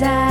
Reza 0.00 0.29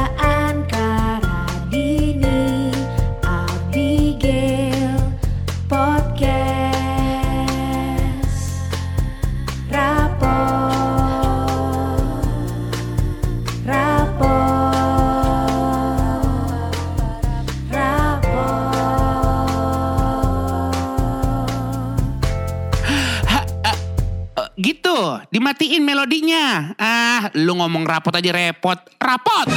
rapot 27.89 28.13
aja 28.13 28.29
repot. 28.29 28.77
Rapot! 28.95 29.47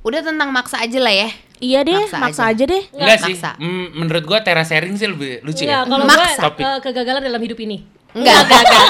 Udah 0.00 0.20
tentang 0.20 0.48
maksa 0.50 0.80
aja 0.80 0.98
lah 0.98 1.12
ya. 1.14 1.28
Iya 1.60 1.84
deh, 1.84 1.92
Maksa 1.94 2.16
maksa, 2.18 2.42
aja. 2.46 2.56
aja. 2.56 2.64
deh. 2.66 2.82
Enggak 2.90 3.18
sih. 3.20 3.34
maksa. 3.36 3.50
Mm, 3.56 3.86
menurut 3.94 4.24
gua 4.24 4.40
terasering 4.40 4.96
sih 4.96 5.04
lebih 5.04 5.40
lucu 5.42 5.60
Enggak, 5.62 5.76
ya. 5.78 5.84
kalau 5.86 6.04
Maksa. 6.04 6.24
gue 6.32 6.40
Topik. 6.42 6.64
kegagalan 6.82 7.20
dalam 7.20 7.36
hidup 7.38 7.58
ini. 7.58 7.84
Enggak, 8.10 8.36
enggak, 8.42 8.60
enggak. 8.64 8.86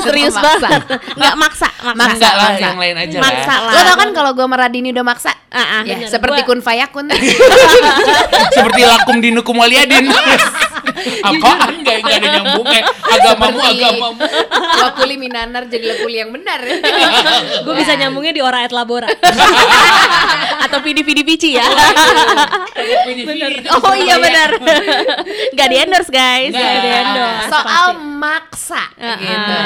Serius 0.06 0.32
banget. 0.32 0.82
Enggak 1.10 1.34
maksa, 1.36 1.68
maksa. 1.68 1.90
Maksa. 1.92 2.14
Enggak 2.16 2.32
lah, 2.32 2.46
maksa. 2.48 2.62
yang 2.64 2.78
lain 2.78 2.96
aja 2.96 3.16
Maksa 3.18 3.50
lah. 3.52 3.58
lah. 3.66 3.72
Lo 3.74 3.80
tau 3.82 3.96
kan 3.98 4.10
kalau 4.14 4.30
gue 4.32 4.46
meradini 4.46 4.88
udah 4.88 5.04
maksa? 5.04 5.32
Ah, 5.50 5.58
ah. 5.58 5.82
Ya, 5.82 5.98
Bener, 5.98 6.08
seperti 6.08 6.40
gua- 6.40 6.48
kun 6.48 6.60
fayakun. 6.62 7.06
Seperti 8.56 8.82
lakum 8.84 9.16
dinukum 9.18 9.54
waliadin. 9.58 10.06
Apaan 11.28 11.80
enggak 11.80 11.96
enggak 12.02 12.16
ada 12.18 12.28
nyambungnya. 12.40 12.82
Agamamu 13.06 13.58
Seperti- 13.58 13.82
agamamu. 13.84 14.20
Wakuli 14.82 15.14
minanar 15.16 15.62
jadi 15.68 15.84
lekuli 15.96 16.16
yang 16.20 16.30
benar. 16.32 16.60
Gue 17.64 17.74
bisa 17.76 17.92
nyambungnya 17.96 18.32
di 18.32 18.42
ora 18.42 18.64
et 18.64 18.72
labora. 18.72 19.10
Atau 20.66 20.80
vidi-vidi 20.82 21.22
pici 21.22 21.56
ya. 21.56 21.66
Oh 23.82 23.94
iya 23.96 24.16
benar. 24.18 24.50
Enggak 25.52 25.68
di 25.68 25.76
endorse 25.76 26.10
guys. 26.10 26.52
Nggak 26.52 26.64
Nggak 26.66 26.82
di 26.82 26.90
endorse. 26.90 27.48
Soal 27.50 27.86
maksa 28.00 28.82
gitu. 28.98 29.56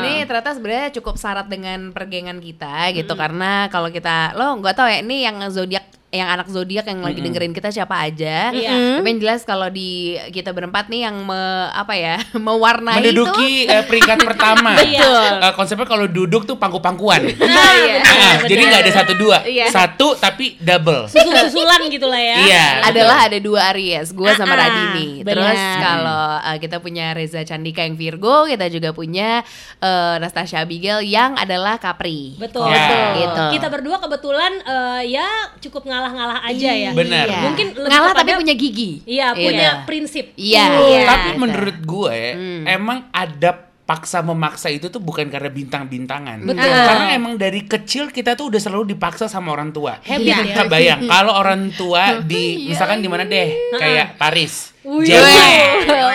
Ini 0.00 0.12
ternyata 0.28 0.50
sebenarnya 0.56 0.88
cukup 1.00 1.14
syarat 1.16 1.46
dengan 1.48 1.90
pergengan 1.90 2.38
kita 2.38 2.92
gitu 2.92 3.12
karena 3.14 3.66
kalau 3.68 3.88
kita 3.88 4.34
lo 4.36 4.58
nggak 4.60 4.74
tahu 4.76 4.88
ya 4.90 4.98
ini 5.00 5.24
yang 5.24 5.36
zodiak 5.50 5.84
yang 6.14 6.30
anak 6.30 6.46
zodiak 6.46 6.86
yang 6.86 7.02
lagi 7.02 7.18
dengerin 7.18 7.50
kita 7.50 7.74
siapa 7.74 7.98
aja. 7.98 8.54
Iya. 8.54 9.02
Tapi 9.02 9.08
yang 9.10 9.20
jelas 9.20 9.42
kalau 9.42 9.66
di 9.66 10.14
kita 10.30 10.54
berempat 10.54 10.86
nih 10.86 11.10
yang 11.10 11.18
me, 11.26 11.42
apa 11.74 11.98
ya 11.98 12.22
mewarnai 12.46 13.02
itu 13.02 13.10
Menduduki 13.10 13.66
eh, 13.66 13.82
peringkat 13.82 14.18
pertama. 14.30 14.78
Betul. 14.78 15.26
Eh, 15.42 15.52
konsepnya 15.58 15.86
kalau 15.90 16.06
duduk 16.06 16.46
tuh 16.46 16.54
pangku-pangkuan. 16.54 17.26
Nah, 17.34 17.72
iya. 17.82 17.98
Ah, 18.06 18.34
jadi 18.46 18.62
nggak 18.62 18.82
ada 18.86 18.92
satu 18.94 19.12
dua, 19.18 19.42
Iya. 19.42 19.66
satu 19.74 20.14
tapi 20.14 20.54
double. 20.62 21.10
Susul-susulan 21.10 21.90
gitu 21.90 22.06
lah 22.06 22.22
ya. 22.22 22.36
Iya. 22.46 22.66
adalah 22.94 23.26
ada 23.26 23.38
dua 23.42 23.74
Aries, 23.74 24.14
gue 24.14 24.30
sama 24.38 24.54
Ah, 24.54 24.56
ah, 24.56 24.62
Radini. 24.70 25.08
Terus 25.26 25.60
kalau 25.82 26.24
uh, 26.38 26.56
kita 26.62 26.78
punya 26.78 27.10
Reza 27.10 27.42
Candika 27.42 27.82
yang 27.82 27.98
Virgo, 27.98 28.46
kita 28.46 28.70
juga 28.70 28.94
punya 28.94 29.42
uh, 29.82 30.16
Nastasia 30.22 30.62
Abigail 30.62 31.02
yang 31.02 31.34
adalah 31.34 31.80
Capri. 31.82 32.38
Betul. 32.38 32.70
Ya. 32.70 32.78
betul. 32.78 33.14
Gitu. 33.18 33.44
Kita 33.58 33.66
berdua 33.72 33.96
kebetulan 33.98 34.52
eh, 34.62 35.02
ya 35.16 35.26
cukup 35.58 35.88
ngalah-ngalah 36.04 36.40
aja 36.44 36.70
ya. 36.70 36.90
Benar. 36.92 37.24
Iya. 37.26 37.40
Mungkin 37.42 37.66
lebih 37.72 37.88
ngalah 37.88 38.12
kepada- 38.12 38.20
tapi 38.26 38.40
punya 38.44 38.54
gigi. 38.54 38.90
Iya, 39.04 39.26
Gitu. 39.32 39.44
punya 39.46 39.68
prinsip. 39.84 40.24
Iya. 40.34 40.64
Iya. 40.66 40.78
iya. 40.84 41.02
Tapi 41.06 41.28
menurut 41.34 41.78
gue 41.80 42.18
Hmm. 42.30 42.62
emang 42.66 42.98
ada 43.08 43.50
paksa 43.84 44.20
memaksa 44.20 44.68
itu 44.68 44.88
tuh 44.88 44.98
bukan 44.98 45.28
karena 45.28 45.48
bintang-bintangan. 45.48 46.40
Betul. 46.42 46.60
Karena 46.60 47.12
emang 47.12 47.36
dari 47.36 47.64
kecil 47.64 48.08
kita 48.08 48.32
tuh 48.32 48.48
udah 48.48 48.56
selalu 48.58 48.90
dipaksa 48.90 49.24
sama 49.26 49.48
orang 49.50 49.70
tua. 49.70 49.96
Habit 49.98 50.24
Iya. 50.24 50.40
ya. 50.42 50.54
Nah, 50.54 50.66
bayang 50.66 51.00
kalau 51.12 51.32
orang 51.32 51.68
tua 51.70 52.20
di 52.20 52.66
misalkan 52.66 53.00
di 53.00 53.08
mana 53.08 53.24
deh 53.24 53.48
kayak 53.74 54.16
Paris, 54.16 54.73
Jewe. 54.84 55.48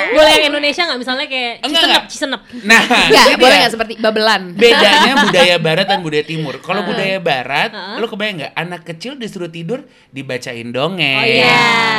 Boleh 0.09 0.31
yang 0.31 0.46
Indonesia 0.47 0.81
nggak 0.84 1.00
misalnya 1.00 1.25
kayak 1.25 1.53
cisenep, 1.59 1.81
enggak. 1.84 2.03
cisenep. 2.06 2.41
Nah, 2.62 2.81
Enggak, 2.81 3.24
ini 3.25 3.35
boleh 3.35 3.56
nggak 3.57 3.74
seperti 3.74 3.94
babelan? 3.97 4.41
bedanya 4.53 5.13
budaya 5.25 5.56
barat 5.57 5.85
dan 5.85 6.00
budaya 6.00 6.22
timur. 6.24 6.53
Kalau 6.59 6.81
budaya 6.84 7.18
barat, 7.18 7.69
lo 7.97 8.06
kebayang 8.06 8.35
nggak 8.40 8.53
anak 8.56 8.81
kecil 8.85 9.13
disuruh 9.16 9.47
tidur 9.47 9.81
dibacain 10.09 10.69
dongeng, 10.69 11.18
Oh, 11.18 11.25
iya. 11.25 11.57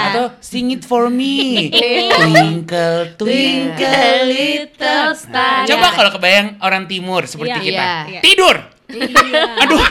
atau 0.09 0.25
sing 0.39 0.71
it 0.71 0.83
for 0.83 1.11
me, 1.11 1.71
twinkle 2.13 3.15
twinkle 3.17 4.19
little 4.25 5.11
star. 5.13 5.67
Coba 5.67 5.91
kalau 5.91 6.11
kebayang 6.13 6.59
orang 6.61 6.87
timur 6.87 7.27
seperti 7.27 7.51
Iya. 7.53 7.67
kita, 7.67 7.87
Iya. 8.09 8.21
tidur. 8.23 8.57
Aduh, 9.61 9.83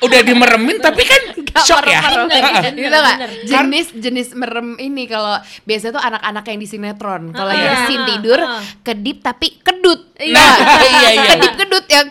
udah 0.00 0.20
dimeremin 0.20 0.78
tapi 0.78 1.02
kan 1.02 1.22
shock 1.60 1.84
ya. 1.84 2.00
Gitu 2.02 2.88
nggak? 2.88 3.16
bener. 3.16 3.30
Jenis 3.44 3.86
jenis 3.94 4.28
merem 4.32 4.74
ini 4.76 5.04
kalau 5.04 5.36
biasanya 5.62 5.92
tuh 5.94 6.04
anak-anak 6.04 6.44
yang 6.46 6.58
di 6.58 6.68
sinetron. 6.68 7.22
Kalau 7.30 7.48
lagi 7.48 7.62
Iya. 7.62 7.84
scene 7.86 8.04
tidur, 8.08 8.40
kedip 8.80 9.18
tapi 9.20 9.48
kedut. 9.60 10.00
Nah, 10.18 10.54
iya 10.90 11.10
iya. 11.14 11.30
Kedip 11.36 11.54
kedut 11.56 11.86
yang 11.86 12.06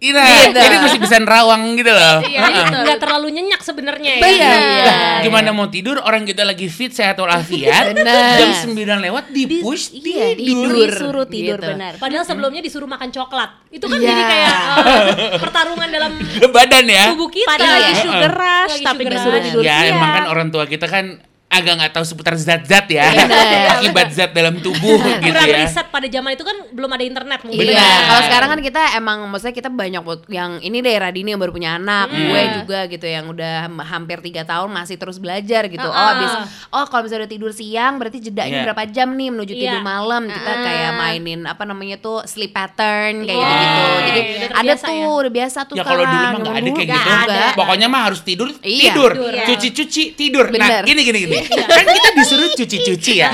Iya, 0.00 0.48
Gitu. 0.48 0.56
jadi 0.56 0.76
masih 0.80 0.96
bisa 0.98 1.16
nerawang 1.16 1.76
gitu 1.76 1.92
loh. 1.92 2.24
Jadi 2.24 2.32
Heeh. 2.32 2.72
nggak 2.72 2.98
terlalu 2.98 3.26
nyenyak 3.30 3.60
sebenarnya 3.60 4.12
ya. 4.16 4.24
Iya. 4.24 4.52
Lah, 4.80 5.20
gimana 5.20 5.52
mau 5.52 5.68
tidur 5.68 6.00
orang 6.00 6.24
kita 6.24 6.40
lagi 6.40 6.66
fit 6.66 6.88
sehat 6.88 7.20
walafiat 7.20 7.92
jam 7.92 8.48
9 8.66 8.72
lewat 8.98 9.28
di 9.28 9.60
push 9.60 9.92
iya, 9.94 10.32
tidur. 10.32 10.72
tidur. 10.72 10.88
Disuruh 10.88 11.26
tidur 11.28 11.58
Gitu. 11.58 11.68
benar. 11.68 11.92
Padahal 11.96 12.24
sebelumnya 12.24 12.60
disuruh 12.60 12.88
makan 12.88 13.08
coklat. 13.10 13.50
Itu 13.68 13.84
kan 13.86 13.96
Iya. 13.96 14.08
jadi 14.08 14.22
kayak 14.24 14.54
eh, 14.56 15.06
pertarungan 15.36 15.88
dalam 15.90 16.12
Badan 16.48 16.84
ya. 16.86 17.04
tubuh 17.12 17.28
kita. 17.28 17.44
Padahal 17.46 17.72
lagi 17.76 17.92
Iya. 17.92 18.00
sugar 18.00 18.32
rush 18.32 18.76
tapi 18.80 19.02
disuruh 19.04 19.40
tidur 19.42 19.60
ya 19.60 19.76
emang 19.86 20.10
kan 20.10 20.24
orang 20.26 20.48
tua 20.48 20.64
kita 20.64 20.88
kan 20.88 21.20
agak 21.50 21.72
nggak 21.76 21.92
tahu 21.92 22.06
seputar 22.06 22.38
zat-zat 22.38 22.86
ya 22.86 23.10
Bener. 23.10 23.66
akibat 23.74 24.08
zat 24.08 24.30
dalam 24.30 24.54
tubuh 24.56 25.02
gitu 25.18 25.18
kurang 25.26 25.50
ya. 25.50 25.66
riset 25.66 25.82
pada 25.84 26.06
zaman 26.06 26.30
itu 26.30 26.42
kan 26.42 26.54
belum 26.70 26.86
ada 26.88 27.02
internet 27.02 27.40
mungkin. 27.42 27.58
Iya, 27.60 27.74
Benar. 27.74 28.00
kalau 28.06 28.22
sekarang 28.22 28.48
kan 28.48 28.60
kita 28.62 28.82
emang 28.94 29.18
maksudnya 29.26 29.52
kita 29.52 29.66
banyak 29.66 29.98
yang 30.30 30.50
ini 30.60 30.78
deh 30.78 30.94
Radini 30.94 31.28
yang 31.28 31.38
baru 31.38 31.50
punya 31.50 31.74
anak, 31.74 32.06
gue 32.08 32.42
juga 32.56 32.86
gitu 32.86 33.02
yang 33.02 33.26
udah 33.26 33.54
hampir 33.82 34.22
tiga 34.22 34.42
tahun 34.42 34.70
masih 34.70 34.94
terus 34.94 35.18
belajar 35.18 35.66
gitu. 35.66 35.82
Oh, 35.82 35.90
Ah. 35.90 36.14
habis 36.14 36.30
oh 36.70 36.86
kalau 36.86 37.02
misalnya 37.02 37.26
udah 37.26 37.32
tidur 37.32 37.50
siang 37.50 37.98
berarti 37.98 38.22
jedanya 38.22 38.56
Iya. 38.56 38.64
berapa 38.64 38.82
jam 38.86 39.08
nih 39.10 39.28
menuju 39.30 39.52
Iya. 39.52 39.62
tidur 39.66 39.80
malam. 39.82 40.22
Kita 40.24 40.52
kayak 40.56 40.92
mainin 40.94 41.40
apa 41.44 41.62
namanya 41.64 41.98
tuh 41.98 42.22
sleep 42.24 42.54
pattern 42.54 43.26
kayak 43.26 43.34
Iya. 43.34 43.50
gitu-gitu. 43.50 43.82
Jadi 44.00 44.20
Udah 44.46 44.48
ada 44.54 44.72
tuh 44.76 44.94
ya. 44.94 45.06
udah 45.18 45.32
biasa 45.32 45.58
tuh 45.64 45.74
Ya 45.74 45.82
kalau 45.82 46.04
dulu 46.04 46.14
mah 46.16 46.30
nggak 46.32 46.54
ada 46.54 46.70
kayak 46.70 46.88
gitu. 46.88 47.10
ada. 47.26 47.42
Pokoknya 47.52 47.86
mah 47.86 48.02
harus 48.06 48.20
tidur, 48.22 48.48
Iya. 48.56 48.82
tidur. 48.86 49.10
Cuci-cuci, 49.44 50.02
tidur. 50.14 50.46
Nah, 50.52 50.86
gini 50.86 51.02
gini 51.02 51.18
gini. 51.20 51.39
Kan 51.48 51.86
kita 51.86 52.08
disuruh 52.14 52.48
cuci-cuci 52.52 53.12
ya. 53.16 53.28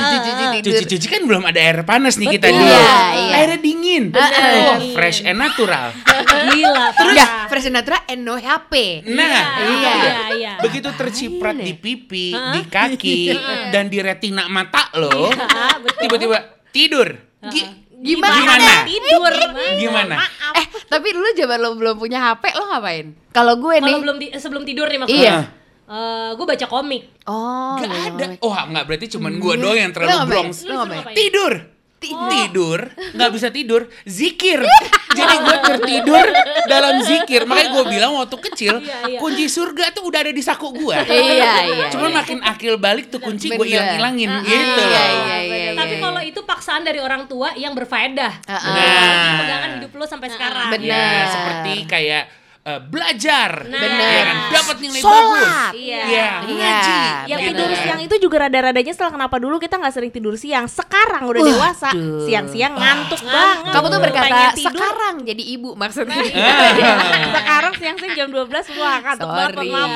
Cuci-cuci 0.58 1.06
kan 1.06 1.22
belum 1.24 1.42
ada 1.42 1.58
air 1.58 1.82
panas 1.82 2.16
nih 2.16 2.36
kita 2.36 2.48
dulu. 2.48 2.62
Iya, 2.62 2.94
iya. 3.14 3.34
Airnya 3.36 3.58
dingin. 3.58 4.04
Oh, 4.10 4.76
fresh 4.92 5.22
and 5.22 5.36
natural. 5.36 5.90
Gila. 6.50 6.84
Udah, 6.86 6.88
parah. 6.92 7.28
Fresh 7.46 7.66
and 7.66 7.76
Natural 7.76 8.02
and 8.06 8.20
no 8.22 8.34
HP. 8.34 8.72
Nah, 9.06 9.42
Iya, 9.56 9.92
iya, 9.94 10.14
iya. 10.32 10.52
begitu 10.58 10.88
terciprat 10.92 11.54
di 11.54 11.72
pipi, 11.72 12.32
di 12.32 12.60
kaki, 12.64 13.18
dan 13.70 13.86
di 13.86 13.98
retina 14.00 14.46
mata 14.46 14.90
lo, 14.94 15.28
Iya, 15.28 15.46
tiba-tiba 16.00 16.36
tidur. 16.70 17.08
Gi- 17.46 17.86
Gimana? 17.96 18.36
Gimana? 18.36 18.72
Tidur. 18.84 19.34
Gimana? 19.80 20.14
Eh, 20.52 20.66
tapi 20.86 21.08
dulu 21.10 21.26
zaman 21.32 21.58
lo 21.58 21.74
belum 21.74 21.96
punya 21.96 22.20
HP, 22.22 22.52
lo 22.54 22.68
ngapain? 22.68 23.16
Kalau 23.32 23.56
gue 23.56 23.76
nih 23.76 23.88
Kalau 23.88 24.04
belum 24.04 24.16
sebelum 24.36 24.62
tidur 24.62 24.86
nih 24.86 24.98
maksudnya. 25.00 25.20
Iya. 25.20 25.36
Eh, 25.86 26.30
gue 26.34 26.46
baca 26.46 26.66
komik. 26.66 27.02
Oh, 27.24 27.78
Gak 27.78 27.86
iya, 27.86 28.10
ada. 28.10 28.24
iya. 28.28 28.38
Oh, 28.40 28.50
nggak 28.50 28.84
berarti 28.84 29.06
cuman 29.08 29.32
gua 29.36 29.54
doang 29.54 29.78
yang 29.78 29.90
Lo 29.90 29.94
terlalu 29.94 30.10
ngapain? 30.12 30.28
bronx. 30.28 30.54
Lo? 30.64 30.82
Tidur. 31.12 31.54
Tidur, 31.98 32.80
nggak 33.16 33.30
bisa 33.32 33.48
tidur, 33.48 33.88
zikir. 34.04 34.60
Jadi 35.10 35.34
gue 35.38 35.56
tertidur 35.64 36.26
dalam 36.66 37.00
zikir. 37.00 37.42
Makanya 37.42 37.72
gue 37.72 37.84
bilang 37.88 38.12
waktu 38.14 38.36
kecil, 38.38 38.74
Iya, 38.78 38.96
iya. 39.08 39.18
kunci 39.18 39.48
surga 39.48 39.90
tuh 39.90 40.04
udah 40.04 40.20
ada 40.20 40.30
di 40.30 40.38
saku 40.38 40.76
gue. 40.76 40.92
Iya, 40.94 41.66
iya. 41.66 41.86
Cuman 41.88 42.12
makin 42.12 42.44
akil 42.44 42.76
balik 42.76 43.08
tuh 43.08 43.18
kunci 43.18 43.48
gue 43.48 43.58
Bener. 43.58 43.96
hilang-hilangin 43.96 44.28
Ah, 44.28 44.38
gitu 44.40 44.52
iya, 44.78 44.84
loh. 44.84 45.00
iya, 45.24 45.36
iya, 45.40 45.70
Tapi 45.72 45.94
iya. 45.94 46.02
kalau 46.04 46.20
itu 46.20 46.40
paksaan 46.44 46.82
dari 46.84 47.00
orang 47.00 47.24
tua 47.24 47.48
yang 47.54 47.72
berfaedah. 47.72 48.32
Ah, 48.44 48.52
ah. 48.52 48.60
Itu 48.60 48.70
Nah. 48.76 49.38
pegangan 49.40 49.70
hidup 49.74 49.90
lo 49.92 50.04
sampai 50.06 50.28
sekarang. 50.28 50.68
bener. 50.68 50.86
Ya, 50.86 51.26
seperti 51.26 51.74
kayak 51.86 52.22
eh, 52.66 52.80
belajar, 52.82 53.62
Nah. 53.64 53.78
ya 53.78 53.88
kan? 54.26 54.36
dapat 54.50 54.76
nilai 54.82 54.98
Sholat. 54.98 55.22
bagus, 55.70 55.78
Iya. 55.78 56.02
ya, 56.02 56.30
ngaji, 56.42 56.98
Yang 57.26 57.40
Bener. 57.40 57.48
tidur 57.54 57.70
siang 57.78 58.00
itu 58.02 58.14
juga 58.18 58.36
rada-radanya 58.42 58.92
setelah 58.92 59.12
kenapa 59.14 59.36
dulu 59.38 59.56
kita 59.56 59.78
nggak 59.78 59.94
sering 59.94 60.10
tidur 60.10 60.34
siang. 60.34 60.66
Sekarang 60.66 61.22
udah 61.24 61.42
dewasa, 61.42 61.90
siang-siang 62.26 62.74
ngantuk 62.74 63.22
banget. 63.22 63.70
Kamu 63.70 63.86
tuh 63.86 64.00
berkata 64.02 64.36
sekarang 64.52 65.14
jadi 65.22 65.42
ibu 65.54 65.78
maksudnya. 65.78 66.18
Sekarang 67.36 67.72
siang-siang 67.76 68.14
jam 68.14 68.28
12 68.28 68.50
wah 68.74 68.98
banget 68.98 69.18
Sorry. 69.22 69.68
maaf. 69.70 69.90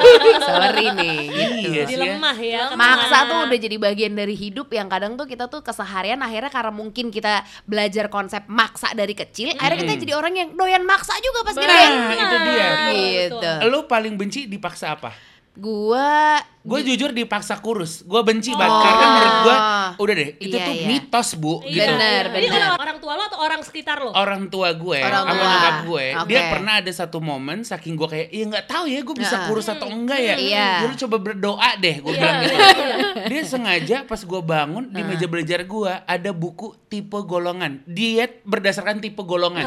Sorry 0.50 0.86
nih. 0.92 1.18
Gitu. 1.30 1.68
Iya 1.70 1.82
sih 1.86 1.96
ya. 1.96 2.04
Dilemah 2.04 2.36
ya. 2.36 2.62
Maksa 2.74 3.18
tuh 3.26 3.38
udah 3.48 3.58
jadi 3.58 3.76
bagian 3.76 4.12
dari 4.12 4.34
hidup 4.34 4.68
yang 4.70 4.88
kadang 4.90 5.16
tuh 5.16 5.24
kita 5.24 5.46
tuh 5.48 5.64
keseharian 5.64 6.20
akhirnya 6.20 6.50
karena 6.52 6.72
mungkin 6.72 7.08
kita 7.08 7.40
belajar 7.64 8.12
konsep 8.12 8.44
maksa 8.46 8.92
dari 8.92 9.14
kecil, 9.14 9.54
akhirnya 9.56 9.78
kita 9.80 9.94
jadi 10.02 10.14
orang 10.16 10.34
yang 10.34 10.48
doyan 10.52 10.82
maksa 10.84 11.14
juga 11.20 11.46
pas 11.46 11.54
gede. 11.56 11.84
Nah, 12.16 12.24
itu 12.26 12.36
dia. 12.42 12.68
Gitu. 12.90 13.50
Lu 13.70 13.86
paling 13.86 14.14
benci 14.18 14.50
dipaksa 14.50 14.98
apa? 14.98 15.14
Gua 15.54 16.38
Gue 16.60 16.84
jujur 16.84 17.08
dipaksa 17.10 17.56
kurus. 17.56 18.04
Gue 18.04 18.20
benci 18.20 18.52
banget 18.52 18.68
Oh. 18.70 18.82
karena 18.82 19.06
menurut 19.08 19.36
gue 19.40 19.56
udah 19.98 20.14
deh, 20.14 20.30
itu 20.38 20.52
Iya, 20.52 20.66
tuh 20.66 20.74
iya. 20.74 20.86
mitos, 20.86 21.28
Bu, 21.34 21.54
Iya, 21.60 21.72
gitu. 21.72 21.90
Bener, 21.90 22.24
Jadi 22.28 22.46
bener. 22.46 22.60
kalau 22.60 22.76
orang 22.78 22.98
tua 22.98 23.12
lo 23.12 23.22
atau 23.24 23.38
orang 23.38 23.60
sekitar 23.60 23.96
lo? 23.98 24.10
Orang 24.12 24.42
tua 24.46 24.68
gue, 24.70 24.98
Orang 24.98 25.24
sama 25.24 25.32
tua. 25.34 25.48
nyokap 25.48 25.76
gue, 25.82 26.04
dia 26.26 26.38
Oke. 26.38 26.50
pernah 26.50 26.72
ada 26.76 26.92
satu 26.92 27.18
momen 27.18 27.58
saking 27.62 27.94
gue 27.94 28.04
kayak, 28.06 28.28
iya 28.28 28.44
nggak 28.46 28.66
tahu 28.66 28.84
ya 28.86 29.00
gue 29.00 29.16
bisa 29.18 29.36
Nah. 29.36 29.46
kurus 29.46 29.66
atau 29.66 29.88
enggak 29.88 30.20
ya. 30.20 30.34
Iya. 30.36 30.68
Dulu 30.82 30.94
coba 31.00 31.16
berdoa 31.18 31.70
deh, 31.76 31.96
gue 31.98 32.12
bilang 32.12 32.36
gitu. 32.40 32.56
Dia 33.30 33.40
sengaja 33.42 33.96
pas 34.04 34.20
gue 34.20 34.40
bangun 34.42 34.84
di 34.86 35.00
meja 35.00 35.26
belajar 35.26 35.60
gue 35.62 35.92
ada 35.96 36.30
buku 36.30 36.76
tipe 36.86 37.16
golongan, 37.22 37.80
diet 37.84 38.40
berdasarkan 38.42 38.98
tipe 38.98 39.20
golongan, 39.22 39.64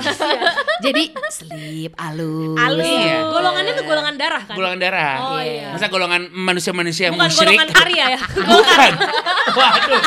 jadi 0.80 1.04
sleep 1.32 1.94
alus. 1.96 2.54
Alus. 2.56 2.86
Iya. 2.86 3.18
Golongannya 3.26 3.74
tuh 3.74 3.86
golongan 3.88 4.16
darah 4.16 4.44
kan? 4.44 4.54
golongan 4.54 4.80
darah. 4.80 5.16
Oh, 5.26 5.40
iya. 5.40 5.72
Masa 5.72 5.88
golongan 5.88 6.28
manusia-manusia 6.30 6.82
yang 7.00 7.14
Bukan 7.18 7.30
musyrik? 7.32 7.58
golongan 7.58 7.70
Arya 7.74 8.06
ya. 8.14 8.20
Bukan. 8.54 8.92
Waduh. 9.54 10.04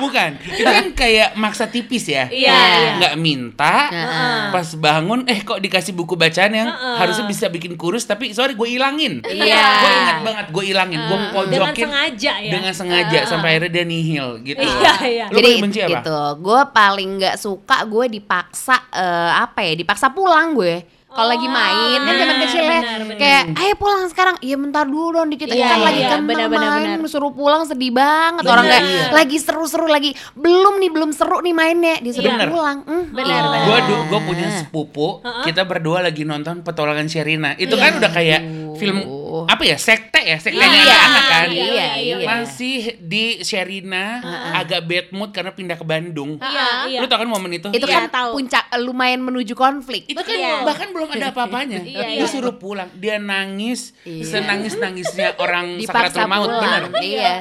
Bukan. 0.00 0.30
Itu 0.40 0.64
kan 0.64 0.86
kayak 0.96 1.28
maksa 1.36 1.68
tipis 1.68 2.08
ya. 2.08 2.26
Iya, 2.32 2.56
iya. 2.56 2.90
Nggak 2.98 3.14
minta. 3.20 3.76
Heeh. 3.92 4.40
Pas 4.50 4.68
bangun 4.74 5.28
eh 5.28 5.44
kok 5.44 5.60
dikasih 5.60 5.92
buku 5.92 6.16
bacaan 6.16 6.52
yang 6.56 6.68
harusnya 6.72 7.28
bisa 7.28 7.46
bikin 7.52 7.76
kurus 7.76 8.08
tapi 8.08 8.32
sorry 8.32 8.56
gue 8.56 8.68
ilangin. 8.80 9.20
Iya. 9.28 9.66
Gue 9.84 9.92
ingat 9.92 10.18
banget 10.24 10.46
gue 10.50 10.64
ilangin. 10.72 11.00
Gue 11.04 11.18
pojokin 11.30 11.52
Dengan 11.52 11.74
sengaja 11.76 12.32
ya. 12.40 12.52
Dengan 12.52 12.72
sengaja 12.72 13.18
sampai 13.28 13.48
akhirnya 13.54 13.70
dia 13.70 13.84
nihil 13.84 14.28
gitu. 14.42 14.64
Iya, 14.64 14.94
iya. 15.04 15.24
Lu 15.28 15.38
paling 15.38 15.62
benci 15.62 15.80
apa? 15.84 16.00
gitu 16.00 16.20
gue 16.40 16.60
paling 16.72 17.10
nggak 17.20 17.36
suka 17.36 17.76
gue 17.84 18.06
dipaksa 18.08 18.76
eh, 18.94 19.32
apa 19.36 19.60
ya 19.62 19.72
dipaksa 19.76 20.10
pulang 20.10 20.56
gue 20.56 20.99
kalau 21.10 21.28
lagi 21.28 21.46
main 21.46 21.98
kan 22.00 22.14
zaman 22.14 22.26
benar, 22.30 22.44
kecil 22.46 22.62
ya 22.62 22.80
kayak 23.16 23.42
ayo 23.58 23.74
pulang 23.74 24.02
sekarang 24.06 24.36
iya 24.40 24.54
bentar 24.54 24.84
dulu 24.86 25.08
dong 25.12 25.28
dikit 25.28 25.50
Iya, 25.50 25.66
kan 25.68 25.80
lagi 25.82 26.00
iya, 26.00 26.08
kan 26.08 26.20
benar, 26.22 26.46
benar, 26.46 26.70
main 26.70 26.90
benar. 26.96 27.10
suruh 27.10 27.30
pulang 27.30 27.66
sedih 27.66 27.90
banget 27.90 28.42
Benar, 28.42 28.54
orang 28.54 28.64
kayak 28.66 28.84
iya. 28.86 29.04
lagi 29.10 29.36
seru-seru 29.36 29.86
lagi 29.86 30.10
belum 30.32 30.78
nih 30.78 30.90
belum 30.90 31.10
seru 31.10 31.42
nih 31.42 31.50
mainnya 31.50 31.98
disuruh 31.98 32.30
Benar. 32.30 32.48
pulang 32.48 32.78
Hmm, 32.86 33.04
Benar, 33.10 33.26
iya. 33.26 33.40
benar. 33.44 33.66
Gue 33.66 33.78
gue 34.06 34.20
punya 34.22 34.46
sepupu, 34.56 35.08
kita 35.42 35.62
berdua 35.62 35.98
lagi 36.00 36.22
nonton 36.22 36.62
petualangan 36.62 37.06
Sherina. 37.06 37.52
Itu 37.54 37.74
kan 37.74 37.98
udah 37.98 38.10
kayak 38.10 38.40
film 38.80 38.98
apa 39.46 39.62
ya 39.62 39.76
sekte 39.76 40.20
ya 40.20 40.36
sektenya 40.36 40.80
Iya, 40.80 40.96
anak 40.98 41.24
kan. 41.24 41.48
iya, 41.50 41.86
iya. 41.96 42.14
Masih 42.24 42.96
di 42.98 43.40
Sherina 43.40 44.20
agak 44.54 44.80
bad 44.84 45.06
mood 45.12 45.30
karena 45.30 45.52
pindah 45.52 45.76
ke 45.76 45.84
Bandung. 45.84 46.40
Iya, 46.40 46.68
iya. 46.88 46.98
Lu 46.98 47.06
tau 47.06 47.20
kan 47.20 47.28
momen 47.28 47.50
itu? 47.52 47.68
itu 47.70 47.84
Iya, 47.84 47.94
kan 48.00 48.04
tahu. 48.08 48.40
puncak 48.40 48.64
eh, 48.66 48.80
lumayan 48.80 49.20
menuju 49.20 49.52
konflik 49.52 50.08
itu 50.08 50.18
kan 50.18 50.34
Iya. 50.34 50.64
bahkan 50.64 50.88
belum 50.90 51.08
ada 51.10 51.30
apa-apanya. 51.30 51.84
Iya, 51.84 52.24
Disuruh 52.24 52.56
pulang, 52.56 52.88
dia 52.96 53.20
nangis 53.20 53.92
Iya. 54.02 54.24
senangis 54.26 54.74
nangisnya 54.76 55.36
orang 55.36 55.76
dipaksa 55.76 56.24
sakratul 56.24 56.26
maut, 56.26 56.50
benar. 56.50 56.82
iya 57.00 57.32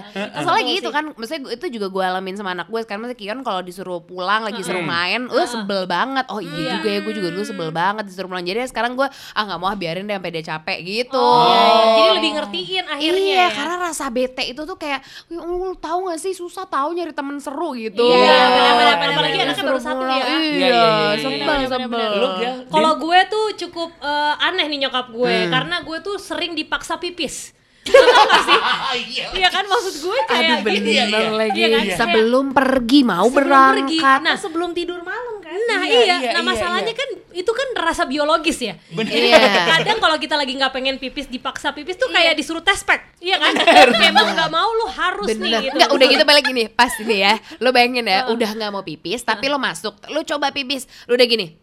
soalnya 0.41 0.71
gitu 0.75 0.89
kan 0.89 1.13
maksudnya 1.13 1.55
itu 1.55 1.65
juga 1.71 1.87
gue 1.87 2.03
alamin 2.03 2.35
sama 2.35 2.51
anak 2.51 2.67
gue 2.67 2.79
sekarang 2.83 3.05
maksudnya 3.05 3.29
kan 3.31 3.39
kalau 3.41 3.61
disuruh 3.61 3.99
pulang 4.01 4.41
lagi 4.43 4.61
suruh 4.61 4.83
main 4.83 5.29
uh 5.29 5.47
sebel 5.47 5.85
banget 5.85 6.25
oh 6.29 6.41
iya 6.41 6.77
juga 6.77 6.89
ya 6.89 6.99
gue 6.99 7.13
juga 7.13 7.29
dulu 7.31 7.43
sebel 7.43 7.69
banget 7.71 8.03
disuruh 8.05 8.27
pulang 8.27 8.43
jadi 8.43 8.65
sekarang 8.65 8.93
gue 8.93 9.07
ah 9.07 9.41
nggak 9.41 9.59
mau 9.59 9.69
ah, 9.69 9.77
biarin 9.77 10.05
deh 10.05 10.15
sampai 10.15 10.31
dia 10.31 10.43
capek 10.45 10.77
gitu 10.83 11.28
Oh, 11.31 11.45
iya, 11.45 11.61
iya. 11.61 11.83
Jadi 11.89 12.09
lebih 12.15 12.31
ngertiin 12.33 12.85
akhirnya 12.87 13.21
Iya, 13.21 13.39
ya. 13.39 13.47
karena 13.51 13.75
rasa 13.79 14.05
bete 14.07 14.43
itu 14.43 14.61
tuh 14.61 14.75
kayak, 14.75 14.99
"Wih, 15.27 15.37
lu 15.37 15.71
tahu 15.75 16.07
gak 16.07 16.17
sih 16.17 16.33
susah 16.33 16.65
tahu 16.65 16.89
nyari 16.91 17.11
temen 17.11 17.37
seru 17.37 17.73
gitu. 17.73 18.01
Iya, 18.01 18.17
benar-benar, 18.49 18.93
Apalagi 18.95 19.07
benar-benar. 19.15 19.45
anaknya 19.45 19.63
baru 19.63 19.79
satu 19.79 20.01
ya. 20.01 20.09
Iya, 20.09 20.19
Iya, 20.19 20.39
iya, 20.39 20.67
iya, 20.67 21.17
sebel, 21.19 21.55
iya. 21.55 21.67
sebel. 21.67 22.11
Ya, 22.39 22.51
Kalau 22.65 22.91
gue 22.97 23.19
tuh 23.27 23.45
cukup 23.59 23.89
eh, 23.99 24.33
aneh 24.41 24.65
nih 24.67 24.79
nyokap 24.81 25.07
gue 25.09 25.35
Hmm. 25.39 25.51
karena 25.51 25.75
gue 25.81 25.97
tuh 25.99 26.15
sering 26.17 26.53
dipaksa 26.53 26.97
pipis. 26.97 27.53
Iya. 28.91 29.25
Iya 29.31 29.49
kan 29.49 29.65
maksud 29.65 29.95
gue 29.99 30.17
kayak 30.25 30.59
Aduh 30.59 30.67
gini. 30.67 30.89
Iya, 30.91 31.03
iya. 31.07 31.29
lagi. 31.31 31.57
Iya 31.57 31.67
kan? 31.71 31.85
Sebelum 31.99 32.45
pergi 32.51 32.99
mau 33.01 33.25
Sebelum 33.25 33.33
pergi. 33.33 33.97
berangkat. 33.97 34.19
Nah, 34.21 34.35
sebelum 34.35 34.69
tidur 34.71 35.01
malam. 35.01 35.38
Nah 35.67 35.81
Iya, 35.89 35.99
iya, 36.05 36.15
iya, 36.21 36.31
nah 36.37 36.43
iya, 36.45 36.49
masalahnya 36.53 36.93
iya. 36.93 37.01
kan 37.01 37.09
itu 37.33 37.51
kan 37.51 37.67
rasa 37.77 38.03
biologis 38.05 38.57
ya. 38.61 38.77
Bener. 38.93 39.09
Iya. 39.09 39.39
Kadang 39.65 39.97
kalau 39.97 40.17
kita 40.21 40.35
lagi 40.37 40.53
nggak 40.53 40.73
pengen 40.73 40.95
pipis 41.01 41.25
dipaksa 41.27 41.73
pipis 41.73 41.97
tuh 41.97 42.09
kayak 42.13 42.37
disuruh 42.37 42.61
test 42.61 42.85
pack, 42.85 43.17
iya 43.19 43.41
kan? 43.41 43.53
Mau 44.13 44.27
nggak 44.29 44.51
mau 44.53 44.69
lu 44.69 44.85
harus 44.89 45.27
Bener. 45.33 45.41
nih 45.41 45.53
gitu. 45.69 45.75
Nggak, 45.75 45.89
udah 45.95 46.07
gitu 46.07 46.23
balik 46.23 46.43
gini. 46.45 46.63
Pas 46.69 46.93
ini 47.01 47.17
ya. 47.25 47.33
Lo 47.57 47.73
bayangin 47.73 48.05
ya, 48.05 48.29
udah 48.29 48.49
nggak 48.53 48.71
mau 48.71 48.83
pipis, 48.85 49.25
tapi 49.25 49.49
lo 49.49 49.57
masuk. 49.57 49.97
Lo 50.13 50.21
coba 50.23 50.53
pipis. 50.53 50.85
Lo 51.09 51.17
udah 51.17 51.27
gini. 51.27 51.57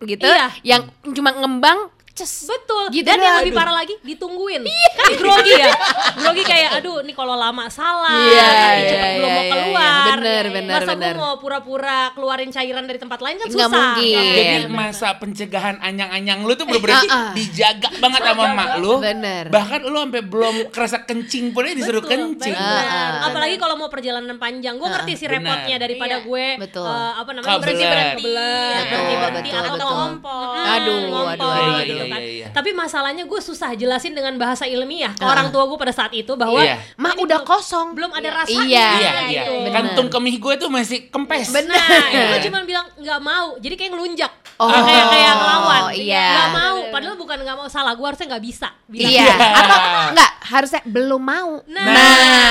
Gitu. 0.00 0.24
Iya. 0.26 0.48
Yang 0.64 0.82
cuma 1.14 1.30
ngembang. 1.36 1.92
Ces. 2.12 2.44
Betul. 2.44 2.90
Gitu 2.90 3.02
Dan 3.02 3.16
yang 3.16 3.40
lebih 3.40 3.52
parah 3.52 3.72
lagi 3.72 3.94
ditungguin. 4.00 4.60
Kan 4.92 5.10
grogi 5.14 5.52
ya. 5.52 5.70
Grogi 6.16 6.42
kayak 6.42 6.70
aduh 6.76 7.00
nih 7.00 7.12
kalau 7.12 7.32
lama 7.32 7.64
salah, 7.66 8.20
Iya, 8.22 8.50
cepet 8.82 9.00
iya, 9.00 9.16
belum 9.16 9.28
mau 9.28 9.32
iya, 9.32 9.40
iya. 9.40 9.52
keluar. 9.54 10.04
Bener, 10.12 10.44
bener, 10.50 10.74
Masa 10.76 10.92
bener. 10.92 11.12
gue 11.12 11.18
mau 11.18 11.34
pura-pura 11.36 12.00
keluarin 12.12 12.50
cairan 12.50 12.84
dari 12.84 12.98
tempat 12.98 13.18
lain 13.18 13.36
kan 13.36 13.46
Nggak 13.46 13.56
susah. 13.64 13.80
mungkin. 13.94 14.16
Nggak 14.20 14.36
Jadi 14.36 14.66
masa 14.68 15.08
pencegahan 15.16 15.76
anyang-anyang 15.78 16.38
lu 16.42 16.52
tuh 16.52 16.64
bener-bener 16.64 16.98
Ah, 17.00 17.04
ah. 17.08 17.32
dijaga 17.32 17.88
banget 17.96 18.20
sama 18.22 18.44
mak 18.50 18.70
lu. 18.78 18.94
Bener. 19.00 19.44
Bahkan 19.48 19.80
lu 19.82 19.98
sampai 20.00 20.22
belum 20.22 20.54
kerasa 20.68 20.98
kencing 21.00 21.50
pun 21.50 21.62
aja 21.62 21.74
disuruh 21.74 22.02
Betul, 22.02 22.36
kencing. 22.36 22.52
bener. 22.52 22.84
Ah, 22.84 22.92
ah. 22.92 23.28
Apalagi 23.28 23.56
kalau 23.56 23.74
mau 23.76 23.88
perjalanan 23.88 24.36
panjang, 24.36 24.76
gue 24.76 24.88
ngerti 24.88 25.12
sih 25.14 25.26
bener. 25.26 25.40
repotnya 25.40 25.76
daripada 25.78 26.16
Iya. 26.16 26.26
gue 26.26 26.46
Betul. 26.60 26.84
eh, 26.84 27.12
apa 27.16 27.30
namanya 27.30 27.58
berhenti 27.58 27.84
berhenti, 27.86 28.24
berhenti 28.26 29.14
berhenti 29.16 29.50
atau 29.52 29.88
ngompol, 29.88 30.52
Aduh, 30.58 30.98
ngompol 31.06 31.48
aduh, 31.48 31.50
aduh, 31.72 31.78
gitu 31.80 31.96
aduh. 31.96 32.08
Kan. 32.10 32.18
Iya, 32.18 32.26
iya, 32.26 32.34
iya. 32.36 32.46
Tapi 32.50 32.70
masalahnya 32.72 33.24
gue 33.24 33.40
susah 33.40 33.70
jelasin 33.72 34.10
dengan 34.10 34.34
bahasa 34.34 34.64
ilmiah 34.64 35.12
ke 35.12 35.22
Ah. 35.22 35.30
orang 35.30 35.48
tua 35.48 35.64
gue 35.64 35.78
pada 35.78 35.90
saat 35.90 36.10
itu 36.12 36.34
bahwa 36.34 36.58
Iya. 36.58 36.76
Mak 36.96 37.14
ini 37.14 37.22
udah 37.22 37.38
belum- 37.38 37.48
kosong. 37.48 37.88
belum 37.92 38.10
ada 38.10 38.24
Iya. 38.24 38.36
rasanya. 38.36 38.66
Iya, 38.66 38.88
Iya, 38.90 39.12
gitu. 39.30 39.52
iya. 39.60 39.70
Kantung 39.72 40.08
kemih 40.08 40.36
gue 40.36 40.54
tuh 40.56 40.68
masih 40.68 40.98
kempes. 41.08 41.48
Bener. 41.48 41.78
Nah, 41.78 42.34
gue 42.34 42.40
cuma 42.44 42.60
bilang 42.62 42.86
nggak 42.94 43.20
mau, 43.20 43.54
jadi 43.56 43.74
kayak 43.74 43.90
ngelunjak, 43.92 44.32
Oh. 44.60 44.68
kayak 44.68 45.06
kayak 45.08 45.32
ngelawan, 45.34 45.82
Iya. 45.90 46.26
nggak 46.28 46.50
mau. 46.52 46.76
Padahal 46.90 47.16
bukan 47.16 47.38
nggak 47.40 47.56
mau 47.56 47.64
salah, 47.66 47.92
gue 47.92 48.04
harusnya 48.04 48.28
nggak 48.28 48.44
bisa. 48.44 48.68
Bilang. 48.84 49.08
Iya. 49.08 49.32
Atau 49.56 49.78
enggak, 50.10 50.30
harusnya 50.44 50.80
belum 50.84 51.22
mau. 51.22 51.52
Nah, 51.64 51.84
Nah, 51.86 51.96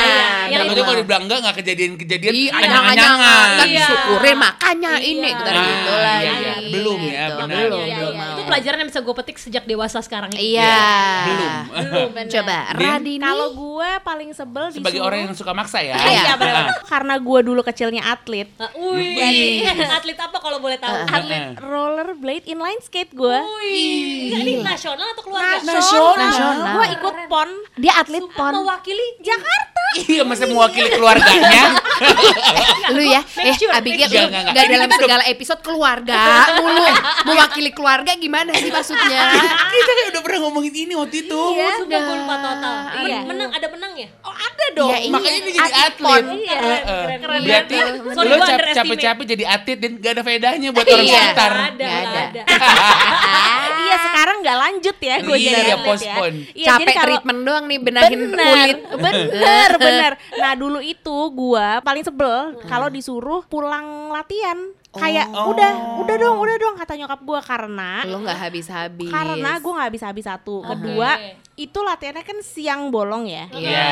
iya. 0.02 0.26
Yang 0.50 0.60
takutnya 0.64 0.74
itu- 0.74 0.84
kalau 0.84 0.98
dibilang 0.98 1.24
enggak 1.24 1.40
enggak 1.40 1.56
kejadian-kejadian 1.60 2.34
Iya, 2.34 2.52
anyang-anyangan. 2.56 3.48
Kan 3.54 3.68
Iya. 3.68 3.86
syukurin 3.86 4.38
makanya 4.40 4.92
ini 4.98 5.20
Iya. 5.22 5.38
gitu 5.38 5.50
Ah, 5.50 5.62
gitu 5.62 5.92
iya, 5.92 6.02
lagi. 6.02 6.26
iya. 6.26 6.54
Belum 6.70 7.00
ya, 7.00 7.12
Gitu. 7.22 7.38
benar. 7.38 7.58
Belum, 7.60 7.80
Iya, 7.80 7.96
belum 7.96 8.10
iya. 8.10 8.20
mau. 8.20 8.34
Itu 8.34 8.42
pelajaran 8.44 8.78
yang 8.80 8.90
bisa 8.90 9.00
gue 9.00 9.16
petik 9.16 9.38
sejak 9.38 9.64
dewasa 9.64 9.98
sekarang 10.00 10.30
ini. 10.32 10.42
Iya. 10.50 10.82
Belum. 11.22 11.52
Belum. 11.70 12.10
Coba 12.26 12.58
Din? 12.72 12.80
Radini. 12.82 13.22
Kalau 13.22 13.48
gue 13.52 13.90
paling 14.02 14.30
sebel 14.32 14.66
Sebagai 14.72 15.00
orang 15.00 15.20
yang 15.22 15.34
suka 15.34 15.52
maksa 15.52 15.78
ya. 15.80 15.94
Iya, 15.96 16.34
benar. 16.36 16.66
karena 16.84 17.14
gue 17.16 17.40
dulu 17.44 17.62
kecilnya 17.62 18.02
atlet. 18.08 18.50
Uh, 18.58 18.96
wih, 18.96 19.62
atlet 19.70 20.18
apa 20.18 20.38
kalau 20.40 20.58
boleh 20.58 20.76
tahu? 20.76 20.96
Atlet. 21.06 21.54
Rollerblade 22.00 22.48
inline 22.48 22.80
skate 22.80 23.12
gue. 23.12 23.38
Wih, 23.60 24.32
ini 24.32 24.64
nasional 24.64 25.12
atau 25.12 25.24
keluarga? 25.28 25.60
Nasional. 25.60 26.16
Nasional. 26.16 26.76
Gue 26.80 26.86
ikut 26.96 27.16
pon 27.28 27.50
Dia 27.76 27.94
atlet 28.00 28.24
Sumpah 28.24 28.40
pon. 28.40 28.54
mewakili 28.64 29.08
Jakarta. 29.20 29.69
Iya, 29.90 30.22
masa 30.22 30.46
mewakili 30.46 30.90
keluarganya. 30.94 31.82
Lu 32.96 33.02
ya, 33.06 33.22
eh 33.42 33.54
Abigail 33.74 34.10
lu 34.10 34.30
Nggak, 34.30 34.66
dalam 34.66 34.90
Ini 34.90 34.98
segala 34.98 35.24
episode 35.30 35.62
keluarga 35.62 36.18
mulu. 36.58 36.86
Mewakili 37.28 37.72
keluarga 37.74 38.12
gimana 38.18 38.50
sih 38.56 38.70
maksudnya? 38.70 39.34
Kita 39.74 39.92
kan 39.94 40.06
udah 40.16 40.22
pernah 40.26 40.40
ngomongin 40.48 40.74
ini 40.74 40.94
waktu 40.98 41.28
itu. 41.28 41.42
Iya, 41.54 41.70
sumpah 41.82 42.00
gue 42.02 42.16
lupa 42.18 42.36
total. 42.40 42.76
Iya. 43.06 43.20
Menang, 43.26 43.50
ada 43.54 43.68
menangnya. 43.70 44.08
Oh 44.26 44.34
ada 44.34 44.66
dong. 44.74 44.90
Iya, 44.90 44.98
ini 45.06 45.14
Makanya 45.14 45.40
dia 45.40 45.54
jadi 45.54 45.70
atlet. 45.70 46.24
Iya. 46.30 46.60
Keren, 46.60 47.20
keren. 47.20 47.40
Berarti 47.46 47.76
Iya, 47.76 48.24
lu 48.26 48.36
capek-capek 48.78 49.26
jadi 49.26 49.44
atlet 49.46 49.78
dan 49.78 49.92
gak 50.00 50.12
ada 50.18 50.22
faedahnya 50.26 50.70
buat 50.74 50.86
orang 50.88 51.06
Iya. 51.06 51.20
sekitar. 51.20 51.52
Ada. 51.54 51.88
ada. 51.90 52.42
iya 53.86 53.96
sekarang 54.00 54.19
nggak 54.40 54.58
lanjut 54.58 54.98
ya 54.98 55.16
gue 55.20 55.34
Iya, 55.34 55.46
jadi 55.46 55.62
iya, 55.62 55.74
atlet 55.74 55.86
postpone. 55.86 56.38
ya. 56.38 56.52
Iya, 56.52 56.68
Capek 56.68 56.80
jadi 56.80 56.92
kalau- 56.92 57.06
treatment 57.06 57.40
doang 57.42 57.66
nih 57.66 57.80
benahin 57.80 58.20
bener, 58.26 58.46
kulit. 58.46 58.78
bener, 58.98 59.70
bener. 59.78 60.12
Nah 60.36 60.52
dulu 60.54 60.80
itu 60.80 61.18
gua 61.32 61.68
paling 61.80 62.02
sebel 62.02 62.38
kalau 62.64 62.88
disuruh 62.88 63.42
pulang 63.44 63.86
latihan. 64.10 64.58
Kayak 64.90 65.30
Oh. 65.30 65.54
udah, 65.54 65.72
udah 66.02 66.16
dong, 66.18 66.38
udah 66.40 66.56
dong 66.58 66.74
kata 66.76 66.98
nyokap 66.98 67.22
gua 67.22 67.40
karena 67.40 68.02
Lo 68.04 68.20
nggak 68.20 68.40
habis-habis. 68.40 69.06
karena 69.08 69.52
gue 69.56 69.70
nggak 69.72 69.88
habis 69.88 70.02
habis 70.02 70.26
satu 70.26 70.66
kedua 70.66 71.14
itu 71.60 71.76
latihannya 71.78 72.24
kan 72.24 72.40
siang 72.40 72.88
bolong 72.88 73.28
ya. 73.28 73.52
Iya. 73.52 73.92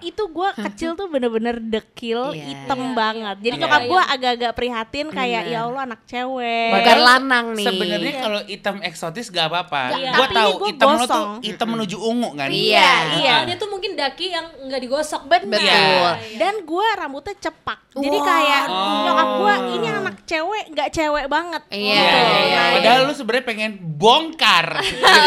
Itu 0.00 0.26
gue 0.26 0.48
kecil 0.58 0.96
tuh 0.96 1.06
bener-bener 1.06 1.60
dekil, 1.60 2.32
Iya. 2.32 2.44
hitam 2.46 2.92
banget. 2.92 3.36
Jadi 3.38 3.52
Iya. 3.52 3.62
nyokap 3.62 3.82
gue 3.84 4.02
agak-agak 4.08 4.52
prihatin 4.52 5.06
kayak 5.08 5.44
ya 5.46 5.62
Allah 5.62 5.84
anak 5.84 6.00
cewek. 6.04 6.72
Bukan 6.72 6.98
lanang 6.98 7.46
nih. 7.52 7.66
Sebenarnya 7.66 8.12
kalau 8.16 8.40
hitam 8.42 8.76
eksotis 8.80 9.28
gak 9.28 9.46
apa-apa. 9.46 9.92
Iya. 9.94 10.10
Gua 10.14 10.26
Tapi 10.26 10.34
tahu 10.34 10.52
hitam 10.66 10.88
lo 10.88 10.96
tuh 10.96 11.04
gosong. 11.04 11.30
hitam 11.42 11.68
menuju 11.70 11.96
ungu 11.98 12.30
kan. 12.32 12.48
Iya. 12.48 12.90
Iya. 13.14 13.34
Dia 13.44 13.56
tuh 13.56 13.68
mungkin 13.68 13.92
daki 13.92 14.26
yang 14.30 14.46
nggak 14.62 14.80
digosok. 14.80 15.22
Betul. 15.26 15.60
Iya. 15.60 16.16
Dan 16.34 16.64
gue 16.64 16.86
rambutnya 16.96 17.36
cepak. 17.38 17.92
Jadi 17.92 18.16
Wah. 18.16 18.24
kayak 18.24 18.64
Oh. 18.64 19.04
nyokap 19.04 19.28
gue 19.36 19.54
ini 19.70 19.86
anak 19.86 20.16
cewek 20.24 20.64
nggak 20.70 20.88
cewek 20.90 21.26
banget. 21.28 21.62
Iya, 21.68 21.76
Iya, 21.76 21.92
iya, 21.92 22.16
iya. 22.16 22.40
iya. 22.40 22.62
Padahal 22.74 23.00
lu 23.04 23.12
sebenarnya 23.12 23.44
pengen 23.44 23.72
bongkar. 23.78 24.66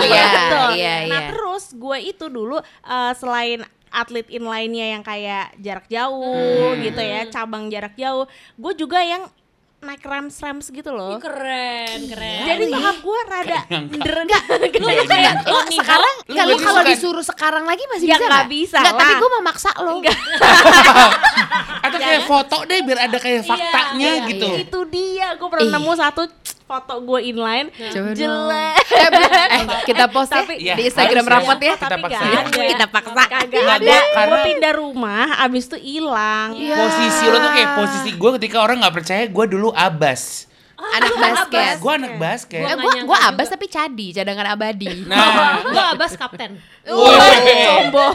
Iya, 0.06 0.26
Betul. 0.28 0.70
iya, 0.76 0.96
Nah 1.06 1.20
iya. 1.20 1.30
terus 1.30 1.66
gue 1.76 1.98
itu 2.02 2.26
dulu 2.28 2.58
eh, 2.62 3.14
selain 3.14 3.62
atlet 3.90 4.28
inline-nya 4.28 4.92
yang 4.92 5.04
kayak 5.04 5.56
jarak 5.58 5.88
jauh 5.88 6.36
Hmm. 6.76 6.84
gitu 6.84 7.00
ya, 7.00 7.28
cabang 7.30 7.68
jarak 7.68 7.96
jauh, 7.96 8.28
gue 8.56 8.74
juga 8.76 9.00
yang 9.00 9.24
naik 9.80 10.02
rams 10.02 10.34
rams 10.42 10.66
gitu 10.68 10.90
loh. 10.90 11.16
Ih, 11.16 11.22
keren, 11.22 12.00
keren. 12.10 12.42
Jadi 12.44 12.64
nyokap 12.74 12.98
gue 13.00 13.20
rada 13.30 13.60
nyangka. 13.70 13.96
nderen. 14.02 14.26
lu 14.82 15.04
kayak 15.06 15.34
sekarang 15.70 16.16
Lu 16.26 16.34
kalau 16.34 16.56
kalau 16.58 16.82
disuruh 16.82 17.22
sekarang 17.22 17.64
lagi 17.64 17.86
masih 17.88 18.10
Ya, 18.10 18.18
bisa 18.18 18.26
nggak 18.26 18.50
bisa 18.50 18.78
Nggak, 18.82 18.94
tapi 18.98 19.14
gue 19.14 19.30
mau 19.30 19.44
maksa 19.46 19.72
lo. 19.78 20.02
Atau 21.86 21.98
kayak 22.02 22.22
foto 22.26 22.58
deh 22.66 22.80
biar 22.82 23.00
ada 23.06 23.18
kayak 23.22 23.46
faktanya 23.46 24.10
iya, 24.26 24.28
gitu. 24.28 24.46
iya. 24.50 24.58
itu 24.66 24.80
dia, 24.90 25.28
gue 25.38 25.48
pernah 25.48 25.70
nemu 25.78 25.92
satu 25.94 26.22
foto 26.66 26.98
gue 27.00 27.20
inline 27.30 27.70
Coba 27.70 28.10
dong. 28.10 28.18
jelek. 28.18 28.76
Eh, 28.90 29.10
eh, 29.54 29.66
kita 29.86 30.06
post 30.10 30.30
ya 30.30 30.42
Tapi- 30.42 30.58
Iya, 30.58 30.74
di 30.74 30.84
Instagram 30.90 31.24
harus 31.24 31.30
ya. 31.30 31.38
rapot 31.38 31.60
ya. 31.60 31.74
Kita 31.78 31.98
paksa 32.00 32.26
ya. 32.26 32.42
Kita 32.50 32.86
paksa. 32.90 33.22
Kagak 33.24 33.64
ada. 33.78 33.98
Gue 34.26 34.40
pindah 34.44 34.74
rumah, 34.74 35.26
abis 35.40 35.64
itu 35.68 35.78
hilang. 35.78 36.58
Iya. 36.58 36.76
Posisi 36.76 37.24
lo 37.28 37.38
tuh 37.38 37.52
kayak 37.54 37.70
posisi 37.76 38.10
gue 38.12 38.32
ketika 38.42 38.58
orang 38.60 38.82
nggak 38.82 38.96
percaya 38.96 39.24
gue 39.26 39.46
dulu 39.46 39.70
abas. 39.72 40.50
Anak 40.76 41.14
basket. 41.14 41.74
Gue 41.78 41.94
anak 41.94 42.14
basket. 42.16 42.60
Eh, 42.60 42.66
Gua 42.66 42.74
gue 42.74 42.76
nggak 42.76 42.86
gue 42.86 42.96
nyangka 43.08 43.30
abas 43.30 43.46
juga. 43.46 43.54
tapi 43.54 43.66
cadi, 43.68 44.08
cadangan 44.12 44.48
abadi. 44.50 44.88
Nah, 45.06 45.26
Gua 45.66 45.84
abas 45.92 46.12
kapten. 46.14 46.52
Sombong. 46.86 48.14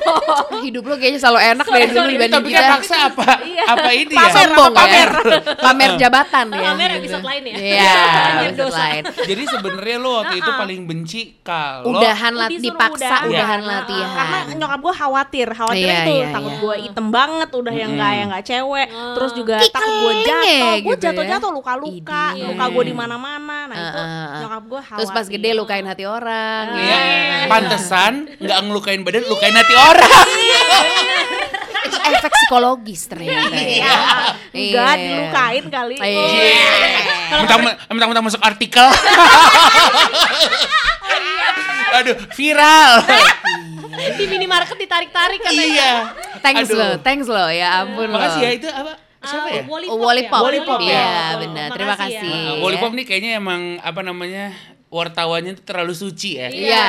Hidup 0.63 0.85
lo 0.85 0.95
kayaknya 0.95 1.19
selalu 1.19 1.41
enak 1.49 1.67
dari 1.67 1.87
dulu 1.89 2.07
dibanding 2.07 2.37
tapi 2.37 2.49
kita. 2.49 2.61
kan 2.61 2.71
paksa 2.77 2.97
apa? 3.07 3.29
Apa 3.67 3.91
ini 3.91 4.13
ya? 4.13 4.21
Pamer, 4.21 4.31
sombong 4.47 4.73
pamer. 4.73 5.11
Pamer 5.57 5.91
jabatan 5.97 6.47
ya. 6.51 6.61
Pamer 6.71 6.91
gitu. 6.91 7.01
episode 7.01 7.25
lain 7.25 7.43
ya. 7.43 7.55
Iya, 7.57 7.95
Pamer 8.21 8.45
episode 8.47 8.75
lain. 8.75 9.03
Jadi 9.21 9.43
sebenarnya 9.47 9.97
lo 9.99 10.11
waktu 10.17 10.37
itu 10.37 10.51
paling 10.53 10.81
benci 10.83 11.21
kalau 11.41 11.91
Udahan 11.91 12.33
lat 12.33 12.49
Disuruh 12.49 12.65
dipaksa 12.69 13.07
udahan. 13.21 13.29
udahan 13.29 13.61
Iya. 13.61 13.69
latihan. 13.71 14.11
Karena 14.13 14.39
nyokap 14.55 14.81
gue 14.81 14.95
khawatir, 14.95 15.49
khawatir 15.51 15.81
Iya, 15.83 15.99
itu 15.99 16.13
iya, 16.13 16.27
takut 16.31 16.51
iya. 16.51 16.61
gue 16.61 16.75
item 16.85 17.07
banget, 17.11 17.49
udah 17.53 17.75
yang 17.75 17.91
nggak 17.93 18.13
yang 18.13 18.29
nggak 18.29 18.45
cewek, 18.47 18.87
terus 19.15 19.33
juga 19.33 19.55
takut 19.67 19.93
gue 19.97 20.13
ya, 20.13 20.23
jatuh, 20.23 20.71
gue 20.77 20.81
gitu 20.91 21.03
jatuh 21.03 21.25
ya. 21.25 21.31
jatuh 21.33 21.51
luka-luka. 21.51 22.25
Luka 22.51 22.65
gue 22.69 22.85
di 22.85 22.95
mana-mana, 22.95 23.57
nah 23.65 23.77
itu 23.77 24.01
nyokap 24.41 24.63
gue 24.65 24.81
khawatir. 24.81 24.99
Terus 24.99 25.11
pas 25.11 25.27
gede 25.27 25.51
lukain 25.53 25.85
hati 25.85 26.05
orang. 26.05 26.65
Iya, 26.75 26.99
ya. 26.99 27.47
pantesan 27.47 28.13
nggak 28.37 28.59
ngelukain 28.61 29.01
badan, 29.01 29.25
lukain 29.25 29.53
hati 29.53 29.75
orang. 29.75 30.27
Itu 31.81 31.97
efek 31.97 32.33
psikologis 32.37 33.01
ternyata. 33.07 33.57
Iya, 33.57 33.97
enggak 34.51 34.93
Iya. 34.93 35.01
dilukain 35.01 35.65
kali. 35.67 35.97
Iya. 35.97 36.27
Mentang- 37.41 37.79
Mentang-mentang 37.89 38.25
masuk 38.25 38.41
artikel. 38.41 38.87
Aduh, 41.93 42.17
viral. 42.33 42.93
Di 43.91 44.25
minimarket 44.25 44.79
ditarik-tarik 44.79 45.43
katanya. 45.43 45.67
iya. 45.67 45.93
Thanks 46.39 46.71
Aduh. 46.71 46.79
lo, 46.79 46.89
thanks 47.03 47.27
lo 47.27 47.51
ya 47.51 47.83
ampun 47.83 48.07
lo. 48.07 48.17
Makasih 48.17 48.41
ya 48.41 48.51
itu 48.55 48.69
apa? 48.71 48.93
Siapa 49.21 49.49
ya? 49.53 49.63
Wally 49.69 49.87
Oh, 49.93 49.99
Wally 50.01 50.25
Pop. 50.33 50.43
Wally 50.49 50.61
Pop, 50.65 50.81
ya? 50.81 50.89
Iya, 50.89 51.13
benar. 51.45 51.69
Terima 51.77 51.95
ya. 51.95 52.01
kasih. 52.01 52.25
Nah, 52.25 52.53
Wally 52.65 52.79
Pop 52.81 52.93
nih 52.97 53.05
kayaknya 53.05 53.31
emang 53.37 53.77
apa 53.85 54.01
namanya 54.01 54.57
wartawannya 54.91 55.55
itu 55.55 55.63
terlalu 55.63 55.95
suci 55.95 56.31
ya. 56.35 56.51
Iya. 56.51 56.87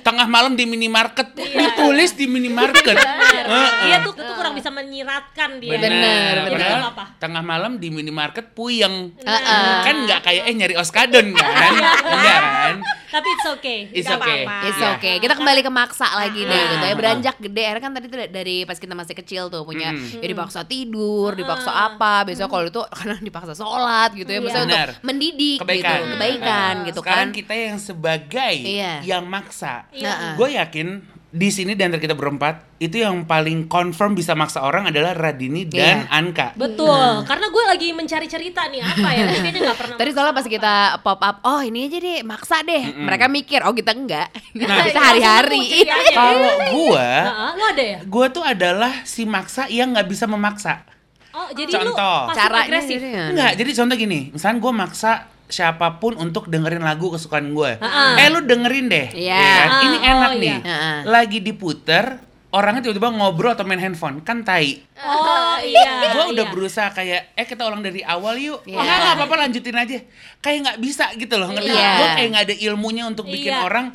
Tengah 0.00 0.24
malam 0.24 0.56
di 0.56 0.64
minimarket, 0.64 1.36
ditulis 1.36 2.16
di 2.16 2.24
minimarket. 2.24 2.96
Heeh. 2.96 3.68
Dia 3.84 3.96
tuh, 4.00 4.16
tuh 4.16 4.34
kurang 4.34 4.56
bisa 4.56 4.72
menyiratkan 4.72 5.60
dia. 5.60 5.76
Bener, 5.76 6.34
Benar. 6.48 6.80
apa-apa. 6.82 7.04
tengah 7.16 7.42
malam 7.42 7.76
di 7.76 7.88
minimarket 7.88 8.56
puyeng. 8.56 9.12
Heeh. 9.20 9.76
Kan 9.84 9.94
nggak 10.04 10.20
kayak 10.22 10.42
eh 10.46 10.54
nyari 10.54 10.74
oskadon 10.74 11.32
kan? 11.32 11.72
Enggak 12.02 12.40
kan? 12.40 12.74
Tapi 13.06 13.28
it's 13.30 13.48
okay. 13.48 13.78
It's 13.90 14.04
Nggak 14.04 14.18
okay. 14.18 14.40
apa-apa. 14.44 14.66
It's 14.66 14.76
Iya. 14.76 14.90
okay. 14.94 15.14
Kita 15.18 15.34
kembali 15.34 15.60
ke 15.60 15.70
maksa 15.70 16.08
lagi 16.12 16.42
deh 16.42 16.62
gitu 16.66 16.84
ya. 16.84 16.94
Beranjak 16.94 17.36
gede. 17.38 17.62
Akhirnya 17.64 17.82
kan 17.82 17.92
tadi 17.92 18.06
tuh 18.06 18.18
dari 18.26 18.56
pas 18.64 18.76
kita 18.76 18.92
masih 18.92 19.14
kecil 19.14 19.42
tuh 19.46 19.62
punya 19.62 19.92
Mm. 19.92 20.20
ya 20.20 20.26
dipaksa 20.26 20.60
tidur, 20.64 21.32
dipaksa 21.32 21.70
apa. 21.70 22.24
Biasanya 22.24 22.48
kalau 22.48 22.64
itu 22.66 22.80
karena 22.96 23.16
dipaksa 23.18 23.52
sholat 23.52 24.10
gitu 24.12 24.26
ya. 24.26 24.40
Maksudnya 24.40 24.64
untuk 24.88 25.00
mendidik 25.02 25.58
Kebaikan. 25.60 25.96
gitu. 25.96 26.12
Kebaikan 26.12 26.74
gitu 26.84 27.00
Sekarang 27.00 27.25
kan. 27.26 27.34
kita 27.34 27.52
yang 27.52 27.78
sebagai 27.78 28.54
Iya. 28.56 29.02
yang 29.02 29.24
maksa. 29.24 29.86
Iya. 29.90 30.34
Gue 30.34 30.54
yakin 30.54 30.88
di 31.28 31.48
sini 31.48 31.72
di 31.72 31.82
antara 31.82 31.98
kita 31.98 32.12
berempat 32.12 32.64
itu 32.78 32.96
yang 32.96 33.24
paling 33.24 33.66
confirm 33.66 34.12
bisa 34.12 34.32
maksa 34.32 34.62
orang 34.62 34.88
adalah 34.88 35.12
Radini 35.12 35.64
dan 35.64 36.02
Iya. 36.02 36.08
Anka. 36.10 36.48
Betul, 36.54 36.96
karena 37.22 37.46
gue 37.46 37.64
lagi 37.66 37.88
mencari 37.92 38.24
cerita 38.26 38.64
nih 38.66 38.80
apa 38.80 39.08
ya, 39.10 39.22
gue 39.26 39.38
kayaknya 39.38 39.60
nggak 39.62 39.78
pernah. 39.78 39.96
Tadi 39.96 40.10
soalnya 40.10 40.32
pas 40.32 40.46
kita 40.46 40.74
pop 40.98 41.20
up, 41.20 41.36
oh 41.42 41.60
ini 41.60 41.86
aja 41.86 41.98
deh 41.98 42.18
maksa 42.22 42.62
deh. 42.62 42.88
Mereka 42.90 43.28
mikir, 43.28 43.60
oh 43.62 43.72
kita 43.72 43.92
enggak. 43.92 44.32
Nah, 44.54 44.80
kita 44.88 45.00
hari-hari. 45.02 45.84
Kalau 46.10 46.52
gue, 46.70 47.08
Heeh, 47.20 47.50
lo 47.52 47.64
ada 47.66 47.84
ya? 47.84 47.98
gue 48.00 48.26
tuh 48.30 48.42
adalah 48.42 48.92
si 49.02 49.22
maksa 49.24 49.68
yang 49.68 49.92
nggak 49.92 50.06
bisa 50.06 50.24
memaksa. 50.24 50.88
Oh, 51.30 51.52
jadi 51.52 51.68
lu 51.74 51.92
Contoh. 51.92 52.20
pasif 52.26 52.38
Caranya 52.38 52.64
agresif. 52.64 52.96
jadi 52.96 53.08
ya. 53.10 53.24
Enggak, 53.28 53.52
jadi 53.60 53.70
contoh 53.74 53.96
gini, 53.98 54.20
misalnya 54.32 54.56
gue 54.56 54.72
maksa 54.74 55.12
siapa 55.46 56.02
pun 56.02 56.18
untuk 56.18 56.50
dengerin 56.50 56.82
lagu 56.82 57.10
kesukaan 57.14 57.54
gue. 57.54 57.78
Heeh. 57.78 58.12
Eh 58.18 58.28
lu 58.34 58.42
dengerin 58.42 58.86
deh. 58.90 59.06
Iya. 59.14 59.38
ya 59.38 59.54
kan? 59.54 59.68
Ah, 59.70 59.82
Ini 59.82 59.96
oh, 59.96 60.10
enak 60.12 60.30
iya. 60.30 60.42
nih. 60.42 60.56
Heeh. 60.66 60.96
Lagi 61.06 61.38
diputer, 61.38 62.04
orangnya 62.50 62.90
tiba-tiba 62.90 63.10
ngobrol 63.14 63.54
atau 63.54 63.62
main 63.62 63.78
handphone. 63.78 64.22
Kan 64.26 64.42
tai. 64.42 64.82
Oh 64.98 65.56
iya. 65.62 66.12
gue 66.12 66.24
udah 66.34 66.44
iya. 66.46 66.52
berusaha 66.52 66.88
kayak, 66.90 67.36
eh 67.38 67.46
kita 67.46 67.62
ulang 67.66 67.82
dari 67.82 68.02
awal 68.02 68.34
yuk. 68.38 68.66
Iya. 68.66 68.76
Oh 68.76 68.82
enggak, 68.82 68.98
enggak 68.98 69.14
apa-apa 69.18 69.34
lanjutin 69.46 69.76
aja. 69.78 69.98
Kayak 70.42 70.58
nggak 70.66 70.78
bisa 70.82 71.04
gitu 71.14 71.34
loh, 71.38 71.48
ngerti? 71.54 71.72
Iya. 71.72 71.90
Gue 71.94 72.08
kayak 72.18 72.28
nggak 72.34 72.44
ada 72.50 72.56
ilmunya 72.66 73.04
untuk 73.06 73.26
bikin 73.30 73.54
Iya. 73.54 73.62
orang 73.62 73.86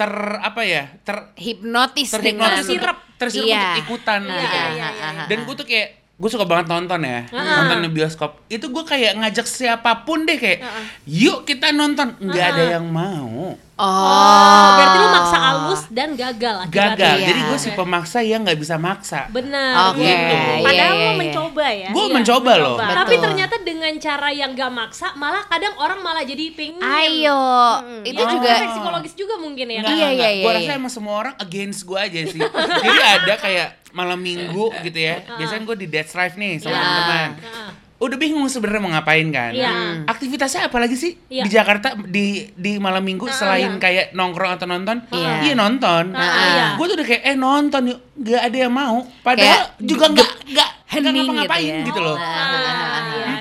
ter 0.00 0.08
apa 0.40 0.64
ya 0.64 0.88
ter 1.04 1.28
Hipnotis 1.36 2.08
terhipnotis 2.08 2.64
tersirup 3.20 3.52
Iya. 3.52 3.76
untuk 3.76 3.84
ikutan 3.84 4.24
Iya, 4.24 4.32
gitu. 4.32 4.56
iya, 4.56 4.64
iya, 4.72 4.88
iya. 4.96 5.24
Dan 5.28 5.44
gue 5.44 5.54
tuh 5.60 5.68
kayak 5.68 5.99
gue 6.20 6.28
suka 6.28 6.44
banget 6.44 6.68
nonton 6.68 7.00
ya, 7.00 7.24
nonton 7.32 7.80
di 7.80 7.88
bioskop. 7.88 8.44
Itu 8.52 8.68
gue 8.68 8.84
kayak 8.84 9.24
ngajak 9.24 9.48
siapa 9.48 10.04
pun 10.04 10.28
deh 10.28 10.36
kayak, 10.36 10.60
yuk 11.08 11.48
kita 11.48 11.72
nonton. 11.72 12.12
Nggak 12.20 12.44
ada 12.52 12.62
yang 12.76 12.84
mau. 12.92 13.56
Oh, 13.80 14.68
berarti 14.76 14.96
lu 14.96 15.08
maksa 15.10 15.38
halus 15.40 15.82
dan 15.88 16.08
gagal 16.12 16.56
akibatnya. 16.60 16.92
Gagal. 16.92 17.14
Iya. 17.16 17.26
Jadi 17.26 17.40
gue 17.42 17.58
si 17.58 17.70
pemaksa 17.72 18.18
yang 18.20 18.40
nggak 18.42 18.58
bisa 18.58 18.76
maksa. 18.76 19.20
Benar. 19.28 19.90
Oke. 19.90 20.04
Gitu. 20.04 20.34
Iya, 20.36 20.60
Padahal 20.60 20.76
iya, 20.92 21.00
lo 21.00 21.08
iya. 21.08 21.12
mencoba 21.16 21.66
ya. 21.66 21.88
Gue 21.88 22.04
Iya, 22.04 22.12
mencoba 22.12 22.52
loh. 22.54 22.76
mencoba. 22.76 22.92
Tapi 22.94 23.08
Betul. 23.10 23.24
ternyata 23.24 23.54
dengan 23.60 23.92
cara 23.96 24.28
yang 24.30 24.50
gak 24.52 24.70
maksa, 24.70 25.06
malah 25.14 25.42
kadang 25.46 25.74
orang 25.76 26.00
malah 26.00 26.22
jadi 26.22 26.44
pengen. 26.52 26.82
Ayo, 26.82 27.42
itu 28.02 28.12
Itu 28.12 28.22
juga 28.30 28.48
efek 28.52 28.68
psikologis 28.70 29.14
juga 29.14 29.34
mungkin 29.36 29.66
ya. 29.66 29.80
Enggak, 29.80 29.94
Iya, 29.94 30.06
enggak. 30.10 30.30
iya, 30.30 30.42
Gue 30.42 30.50
iya, 30.50 30.58
rasa 30.58 30.68
iya. 30.68 30.78
emang 30.78 30.92
semua 30.92 31.14
orang 31.18 31.34
against 31.38 31.80
gue 31.82 31.98
aja 31.98 32.20
sih. 32.26 32.40
Jadi 32.76 32.98
ada 33.00 33.34
kayak 33.36 33.68
malam 33.90 34.20
minggu 34.20 34.70
gitu 34.82 34.98
ya. 34.98 35.24
Biasanya 35.38 35.62
gue 35.64 35.76
di 35.78 35.86
dead 35.86 36.06
drive 36.06 36.34
nih 36.36 36.52
sama 36.58 36.70
Iya. 36.70 36.78
teman-teman. 36.78 37.30
Udah 38.00 38.16
bingung 38.16 38.48
sebenarnya 38.48 38.80
mau 38.80 38.90
ngapain 38.90 39.28
kan. 39.28 39.52
Iya. 39.52 40.02
Aktivitasnya 40.04 40.66
apa 40.66 40.80
lagi 40.80 40.96
sih 40.96 41.12
Iya. 41.28 41.44
di 41.44 41.50
Jakarta 41.50 41.92
di 42.00 42.48
di 42.50 42.80
malam 42.80 43.04
minggu 43.04 43.28
selain 43.28 43.76
kayak 43.76 44.10
nongkrong 44.10 44.56
atau 44.56 44.64
nonton? 44.64 45.04
Iya. 45.12 45.44
Iya 45.44 45.54
nonton. 45.54 46.04
Ah, 46.10 46.24
iya. 46.24 46.66
Gue 46.74 46.86
tuh 46.88 46.96
udah 46.96 47.06
kayak 47.06 47.22
eh 47.22 47.36
nonton 47.36 47.82
yuk. 47.86 48.00
Gak 48.16 48.42
ada 48.42 48.56
yang 48.58 48.72
mau. 48.72 49.04
Padahal 49.20 49.44
Kayak 49.44 49.64
juga 49.80 50.04
nggak 50.08 50.30
nggak 50.48 50.50
nggak 50.50 50.70
hening 50.90 51.14
ngapa-ngapain 51.14 51.60
gitu 51.62 51.76
ya. 51.76 51.86
gitu 51.86 52.00
loh. 52.00 52.16
Ah, 52.16 52.24
iya, 52.24 52.56
iya, 52.56 52.72
iya, 52.72 53.26
iya. 53.36 53.39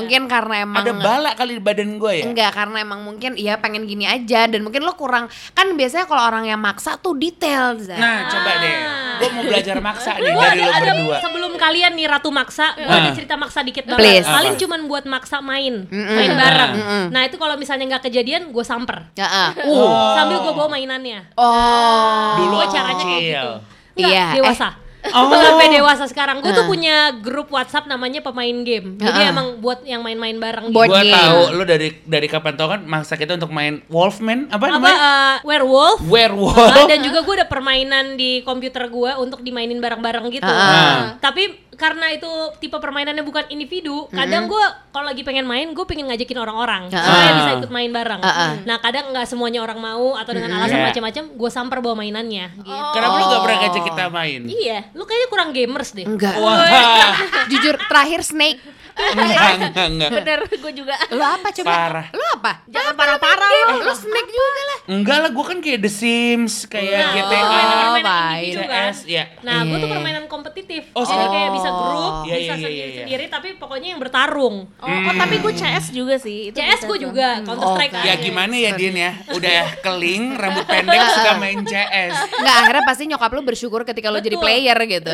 Mungkin 0.00 0.22
karena 0.26 0.54
emang 0.60 0.80
Ada 0.80 0.92
bala 0.94 1.30
kali 1.32 1.52
di 1.54 1.62
badan 1.62 1.90
gue 1.94 2.12
ya. 2.14 2.24
Enggak, 2.24 2.50
karena 2.52 2.76
emang 2.80 3.00
mungkin 3.00 3.36
ya 3.36 3.54
pengen 3.56 3.84
gini 3.84 4.04
aja 4.04 4.44
dan 4.44 4.60
mungkin 4.60 4.80
lo 4.80 4.92
kurang 4.92 5.26
kan 5.50 5.68
biasanya 5.72 6.04
kalau 6.04 6.24
orang 6.24 6.44
yang 6.44 6.56
maksa 6.56 6.96
tuh 6.96 7.12
detail. 7.14 7.76
Zah. 7.76 7.94
Nah, 7.94 8.16
coba 8.26 8.50
deh. 8.58 8.76
Gue 9.16 9.28
mau 9.30 9.44
belajar 9.44 9.76
maksa 9.78 10.16
nih 10.16 10.30
Gua 10.30 10.48
dari 10.48 10.60
ada, 10.60 10.64
lo 10.64 10.72
ada 10.72 10.92
berdua. 10.94 11.18
sebelum 11.20 11.52
kalian 11.54 11.92
nih 11.92 12.06
Ratu 12.06 12.30
Maksa, 12.30 12.72
gua 12.74 12.94
ada 12.96 13.08
Ah. 13.08 13.12
cerita 13.12 13.34
maksa 13.34 13.60
dikit 13.60 13.84
Please. 13.84 14.24
banget. 14.24 14.32
Paling 14.32 14.54
Apa? 14.54 14.62
cuman 14.64 14.80
buat 14.86 15.04
maksa 15.04 15.36
main, 15.38 15.74
main 15.86 16.32
bareng. 16.32 16.72
Nah 17.08 17.22
itu 17.22 17.36
kalau 17.36 17.54
misalnya 17.54 17.84
nggak 17.90 18.08
kejadian, 18.08 18.48
gue 18.48 18.64
samper. 18.64 19.12
Heeh. 19.12 19.48
Uh, 19.62 20.16
sambil 20.16 20.40
gue 20.40 20.52
bawa 20.52 20.68
mainannya. 20.70 21.28
Oh. 21.36 22.32
Dulu 22.38 22.48
Gua 22.50 22.64
waktu 22.64 22.72
caranya 22.72 22.96
kayak 23.02 23.20
kecil. 23.20 23.28
gitu. 23.28 23.52
Enggak, 23.92 24.08
Iya, 24.08 24.24
dewasa. 24.34 24.68
Oh. 25.02 25.32
Sampai 25.32 25.72
dewasa 25.72 26.04
sekarang. 26.04 26.38
Gue 26.38 26.50
tuh 26.50 26.60
Heeh. 26.60 26.68
punya 26.68 26.96
grup 27.16 27.48
WhatsApp 27.48 27.84
namanya 27.84 28.20
pemain 28.20 28.52
game. 28.60 28.94
Jadi 28.94 29.10
Heeh. 29.16 29.32
emang 29.32 29.58
buat 29.58 29.80
yang 29.82 30.00
main-main 30.00 30.36
bareng 30.36 30.70
Board 30.70 30.86
Gua 30.86 31.00
game. 31.00 31.10
tahu 31.10 31.40
lu 31.52 31.64
dari 31.64 31.88
dari 32.04 32.26
kapan 32.26 32.54
tau 32.54 32.68
kan 32.68 32.80
maksa 32.82 33.16
kita 33.16 33.34
untuk 33.34 33.48
main 33.48 33.80
Wolfman 33.86 34.46
apa 34.46 34.60
Apa 34.60 34.66
namanya? 34.70 34.96
eh, 34.96 35.36
werewolf? 35.42 35.98
Werewolf. 36.04 36.56
Ah, 36.70 36.84
dan 36.84 37.00
juga 37.00 37.20
gue 37.20 37.34
ada 37.34 37.46
permainan 37.46 38.14
di 38.14 38.40
komputer 38.40 38.86
gue 38.86 39.10
untuk 39.16 39.40
dimainin 39.40 39.78
bareng-bareng 39.78 40.28
gitu. 40.30 40.44
Ah. 40.44 41.16
Tapi 41.16 41.69
karena 41.80 42.12
itu 42.12 42.28
tipe 42.60 42.76
permainannya 42.76 43.24
bukan 43.24 43.48
individu, 43.48 44.04
kadang 44.12 44.44
gue 44.44 44.60
kalau 44.90 45.08
lagi 45.08 45.24
pengen 45.24 45.42
main, 45.42 45.72
gue 45.72 45.84
pengen 45.84 46.06
ngajakin 46.06 46.36
orang-orang 46.36 46.82
Ah. 46.90 47.00
supaya 47.00 47.30
bisa 47.34 47.50
ikut 47.56 47.70
main 47.70 47.88
bareng. 47.88 48.20
Ah. 48.20 48.60
Nah 48.60 48.76
kadang 48.78 49.08
nggak 49.10 49.24
semuanya 49.24 49.64
orang 49.64 49.80
mau 49.80 50.12
atau 50.12 50.30
dengan 50.30 50.52
alasan 50.54 50.76
Iya. 50.78 50.86
macam-macam, 50.92 51.24
gue 51.32 51.50
samper 51.50 51.78
bawa 51.80 51.96
mainannya. 51.96 52.52
Gitu. 52.54 52.84
Kenapa 52.92 53.14
lu 53.16 53.24
gak 53.26 53.40
pernah 53.40 53.58
ngajak 53.58 53.82
kita 53.88 54.04
main? 54.10 54.40
Iya, 54.44 54.78
lu 54.92 55.02
kayaknya 55.02 55.28
kurang 55.28 55.50
gamers 55.50 55.90
deh. 55.90 56.04
Enggak. 56.04 56.36
Wah, 56.36 56.60
Jujur 57.50 57.80
terakhir 57.80 58.20
Snake. 58.20 58.60
Enggak, 58.92 59.50
enggak, 59.60 59.86
enggak. 59.88 60.10
Bener, 60.12 60.40
gue 60.46 60.72
juga. 60.72 60.94
Lu 61.08 61.22
apa 61.22 61.48
coba? 61.50 61.70
Parah. 61.70 62.06
Lu 62.10 62.24
apa? 62.32 62.52
Jangan 62.66 62.92
parah-parah 62.94 63.48
Eh, 63.50 63.62
lu. 63.70 63.76
lu 63.82 63.94
Snake 63.94 64.30
juga 64.30 64.62
lah. 64.62 64.78
Enggak 64.88 65.18
lah, 65.18 65.30
gue 65.30 65.44
kan 65.44 65.58
kayak 65.58 65.80
The 65.80 65.90
Sims, 65.90 66.54
kayak 66.66 66.90
Nah, 66.92 67.12
GTA, 67.12 67.30
permainan-permainan 67.40 68.04
baik. 68.04 68.52
kan. 68.56 68.90
CS, 68.90 68.98
ya. 69.06 69.24
Nah, 69.40 69.58
gue 69.62 69.76
tuh 69.76 69.84
Iya. 69.84 69.94
permainan 69.94 70.24
kompetitif. 70.26 70.82
Oh, 70.92 71.02
Jadi 71.02 71.20
oh. 71.20 71.30
kayak 71.30 71.50
bisa 71.52 71.68
grup, 71.70 72.14
Iya, 72.20 72.34
bisa 72.34 72.34
iya, 72.34 72.44
iya, 72.44 72.56
sendiri-sendiri, 72.56 73.24
tapi 73.28 73.48
pokoknya 73.54 73.88
yang 73.92 74.00
bertarung. 74.00 74.56
Oh, 74.72 74.86
oh, 74.86 75.14
tapi 75.14 75.34
gue 75.38 75.52
CS 75.52 75.86
juga 75.90 76.14
sih. 76.16 76.50
Itu 76.50 76.56
CS 76.56 76.82
gue 76.84 76.98
juga, 77.00 77.42
Counter 77.42 77.68
Strike. 77.72 77.92
Oh, 77.92 78.02
Ya 78.02 78.14
gimana 78.16 78.54
ya 78.54 78.70
Din 78.72 78.94
ya, 78.94 79.10
udah 79.36 79.60
keling, 79.80 80.34
rambut 80.34 80.64
pendek, 80.64 81.00
suka 81.12 81.32
main 81.36 81.58
CS. 81.62 82.14
Enggak, 82.32 82.54
akhirnya 82.60 82.84
pasti 82.84 83.02
nyokap 83.06 83.30
lu 83.30 83.42
bersyukur 83.42 83.80
ketika 83.82 84.08
lu 84.08 84.18
jadi 84.18 84.36
player 84.36 84.78
gitu. 84.88 85.12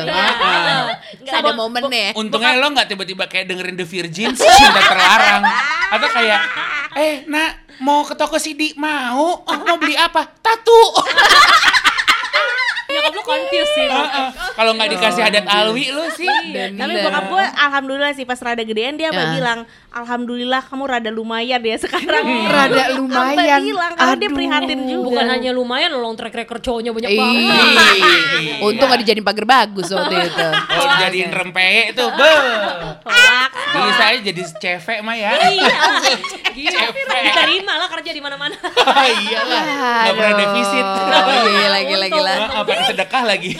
Nggak 1.19 1.37
ada 1.37 1.51
momennya. 1.53 2.09
Untungnya 2.13 2.53
lo 2.55 2.67
nggak 2.69 2.87
tiba-tiba 2.87 3.25
kayak 3.25 3.45
dengerin 3.67 3.75
The 3.75 3.83
Virgins, 3.83 4.39
cinta 4.39 4.79
terlarang. 4.79 5.43
Atau 5.91 6.07
kayak, 6.15 6.39
eh 6.95 7.27
nak 7.27 7.67
mau 7.83 8.07
ke 8.07 8.15
toko 8.15 8.39
CD, 8.39 8.71
mau? 8.79 9.43
Oh, 9.43 9.57
mau 9.67 9.75
beli 9.75 9.99
apa? 9.99 10.23
Tatu. 10.39 10.81
Nyokap 12.87 13.11
lu 13.11 13.23
confused 13.27 13.71
sih. 13.75 13.87
Heeh. 13.91 14.27
Kalau 14.57 14.73
nggak 14.73 14.89
dikasih 14.89 15.21
adat 15.21 15.45
alwi 15.45 15.93
lo 15.93 16.09
sih. 16.11 16.25
Tapi 16.73 16.93
bokap 16.99 17.25
gue 17.29 17.45
alhamdulillah 17.45 18.11
sih 18.11 18.25
pas 18.25 18.41
rada 18.41 18.65
gedean 18.65 18.97
dia 18.97 19.13
Ya. 19.13 19.33
bilang 19.33 19.59
alhamdulillah 19.93 20.65
kamu 20.65 20.83
rada 20.83 21.09
lumayan 21.09 21.61
ya 21.61 21.77
sekarang. 21.77 22.25
Rada 22.57 22.97
lumayan. 22.97 23.61
Bilang 23.61 23.93
karena 23.93 24.15
dia 24.15 24.29
prihatin 24.29 24.79
juga. 24.83 25.05
Bukan 25.07 25.25
hanya 25.29 25.51
lumayan, 25.53 25.93
long 25.93 26.17
track 26.17 26.33
record 26.35 26.59
cowoknya 26.59 26.89
banyak 26.89 27.11
banget. 27.13 27.53
Untung 28.59 28.87
gak 28.87 28.99
dijadiin 29.01 29.21
pagar 29.21 29.45
bagus 29.45 29.87
waktu 29.89 30.25
itu. 30.25 30.47
Kalau 30.49 30.93
jadiin 30.99 31.29
rempeyek 31.29 31.93
tuh, 31.93 32.09
be. 32.11 32.31
Bisa 33.67 34.03
aja 34.09 34.19
jadi 34.23 34.41
cewek 34.41 34.99
mah 35.01 35.13
ya. 35.13 35.31
Iya, 35.47 35.75
gila. 36.51 36.81
Cepet. 36.89 37.21
Diterima 37.23 37.73
lah 37.77 37.87
kerja 37.89 38.09
di 38.09 38.21
mana-mana. 38.21 38.55
Oh 38.57 39.05
iyalah, 39.05 39.63
nggak 40.01 40.15
pernah 40.15 40.33
defisit. 40.35 40.85
Gila, 41.45 41.79
gila, 41.83 42.05
gila. 42.09 42.33
Heeh, 42.33 42.61
pakai 42.63 42.85
sedekah 42.87 43.23
lagi. 43.23 43.51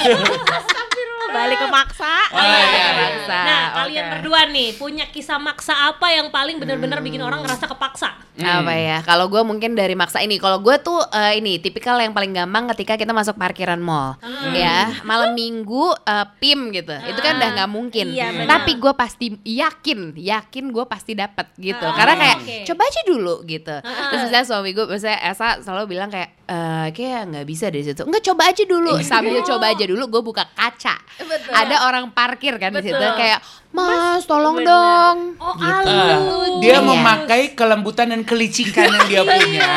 Balik 1.29 1.57
ke 1.57 1.67
maksa. 1.67 2.13
Oh, 2.31 2.39
iya. 2.39 2.87
Maksa, 2.93 3.37
Nah, 3.37 3.63
oke. 3.67 3.75
kalian 3.83 4.05
berdua 4.17 4.39
nih 4.47 4.69
punya 4.73 5.05
kisah 5.09 5.37
maksa 5.37 5.73
apa 5.73 6.07
yang 6.09 6.31
paling 6.31 6.57
benar-benar 6.57 7.01
bikin 7.01 7.19
orang 7.19 7.43
ngerasa 7.43 7.67
kepaksa? 7.67 8.15
Apa 8.37 8.73
ya? 8.73 9.01
Kalau 9.01 9.27
gue 9.27 9.41
mungkin 9.41 9.73
dari 9.73 9.97
maksa 9.97 10.21
ini. 10.21 10.37
Kalau 10.37 10.61
gue 10.61 10.77
tuh 10.79 11.01
eh, 11.09 11.41
ini 11.41 11.57
tipikal 11.57 11.97
yang 11.97 12.13
paling 12.13 12.31
gampang 12.31 12.69
ketika 12.77 12.93
kita 12.95 13.09
masuk 13.09 13.33
parkiran 13.33 13.81
mall, 13.81 14.15
ya 14.53 14.93
malam 15.01 15.33
minggu 15.33 15.91
eh, 16.05 16.25
pim 16.37 16.69
gitu. 16.69 16.93
Itu 16.93 17.19
kan 17.19 17.41
udah 17.41 17.49
nggak 17.57 17.69
mungkin. 17.69 18.13
Iya, 18.13 18.29
benar. 18.31 18.61
Tapi 18.61 18.71
gue 18.77 18.93
pasti 18.93 19.25
yakin, 19.41 20.13
yakin 20.13 20.65
gue 20.69 20.85
pasti 20.85 21.17
dapat 21.17 21.49
gitu. 21.57 21.81
Karena 21.81 22.13
kayak 22.13 22.37
oke. 22.45 22.55
coba 22.69 22.81
aja 22.85 23.01
dulu 23.09 23.35
gitu. 23.49 23.75
Terus 23.81 24.21
misalnya 24.29 24.45
suami 24.45 24.69
gue, 24.71 24.85
misalnya 24.85 25.19
Esa 25.25 25.57
selalu 25.65 25.97
bilang 25.97 26.13
kayak 26.13 26.36
eh 26.47 26.87
kayak 26.95 27.21
nggak 27.27 27.45
bisa 27.45 27.67
di 27.67 27.83
situ. 27.83 28.07
Enggak 28.07 28.23
coba 28.23 28.47
aja 28.47 28.63
dulu. 28.63 28.95
Sambil 29.03 29.43
coba 29.43 29.75
aja 29.75 29.83
dulu, 29.83 30.03
gue 30.07 30.21
buka 30.23 30.47
kaca. 30.47 30.95
Ada 31.51 31.83
orang 31.83 32.15
parkir 32.15 32.55
kan 32.55 32.71
di 32.71 32.87
situ 32.87 32.95
Betul. 32.95 33.19
kayak 33.19 33.39
Mas, 33.67 34.23
tolong 34.23 34.63
dong. 34.63 35.35
Oh, 35.37 35.53
Gitu. 35.53 35.67
alu. 35.67 36.63
Dia 36.63 36.79
Iya. 36.79 36.87
memakai 36.87 37.51
kelembutan 37.51 38.09
dan 38.09 38.23
kelicikan 38.23 38.87
yang 38.89 39.05
dia 39.11 39.21
punya 39.21 39.43
iya, 39.45 39.75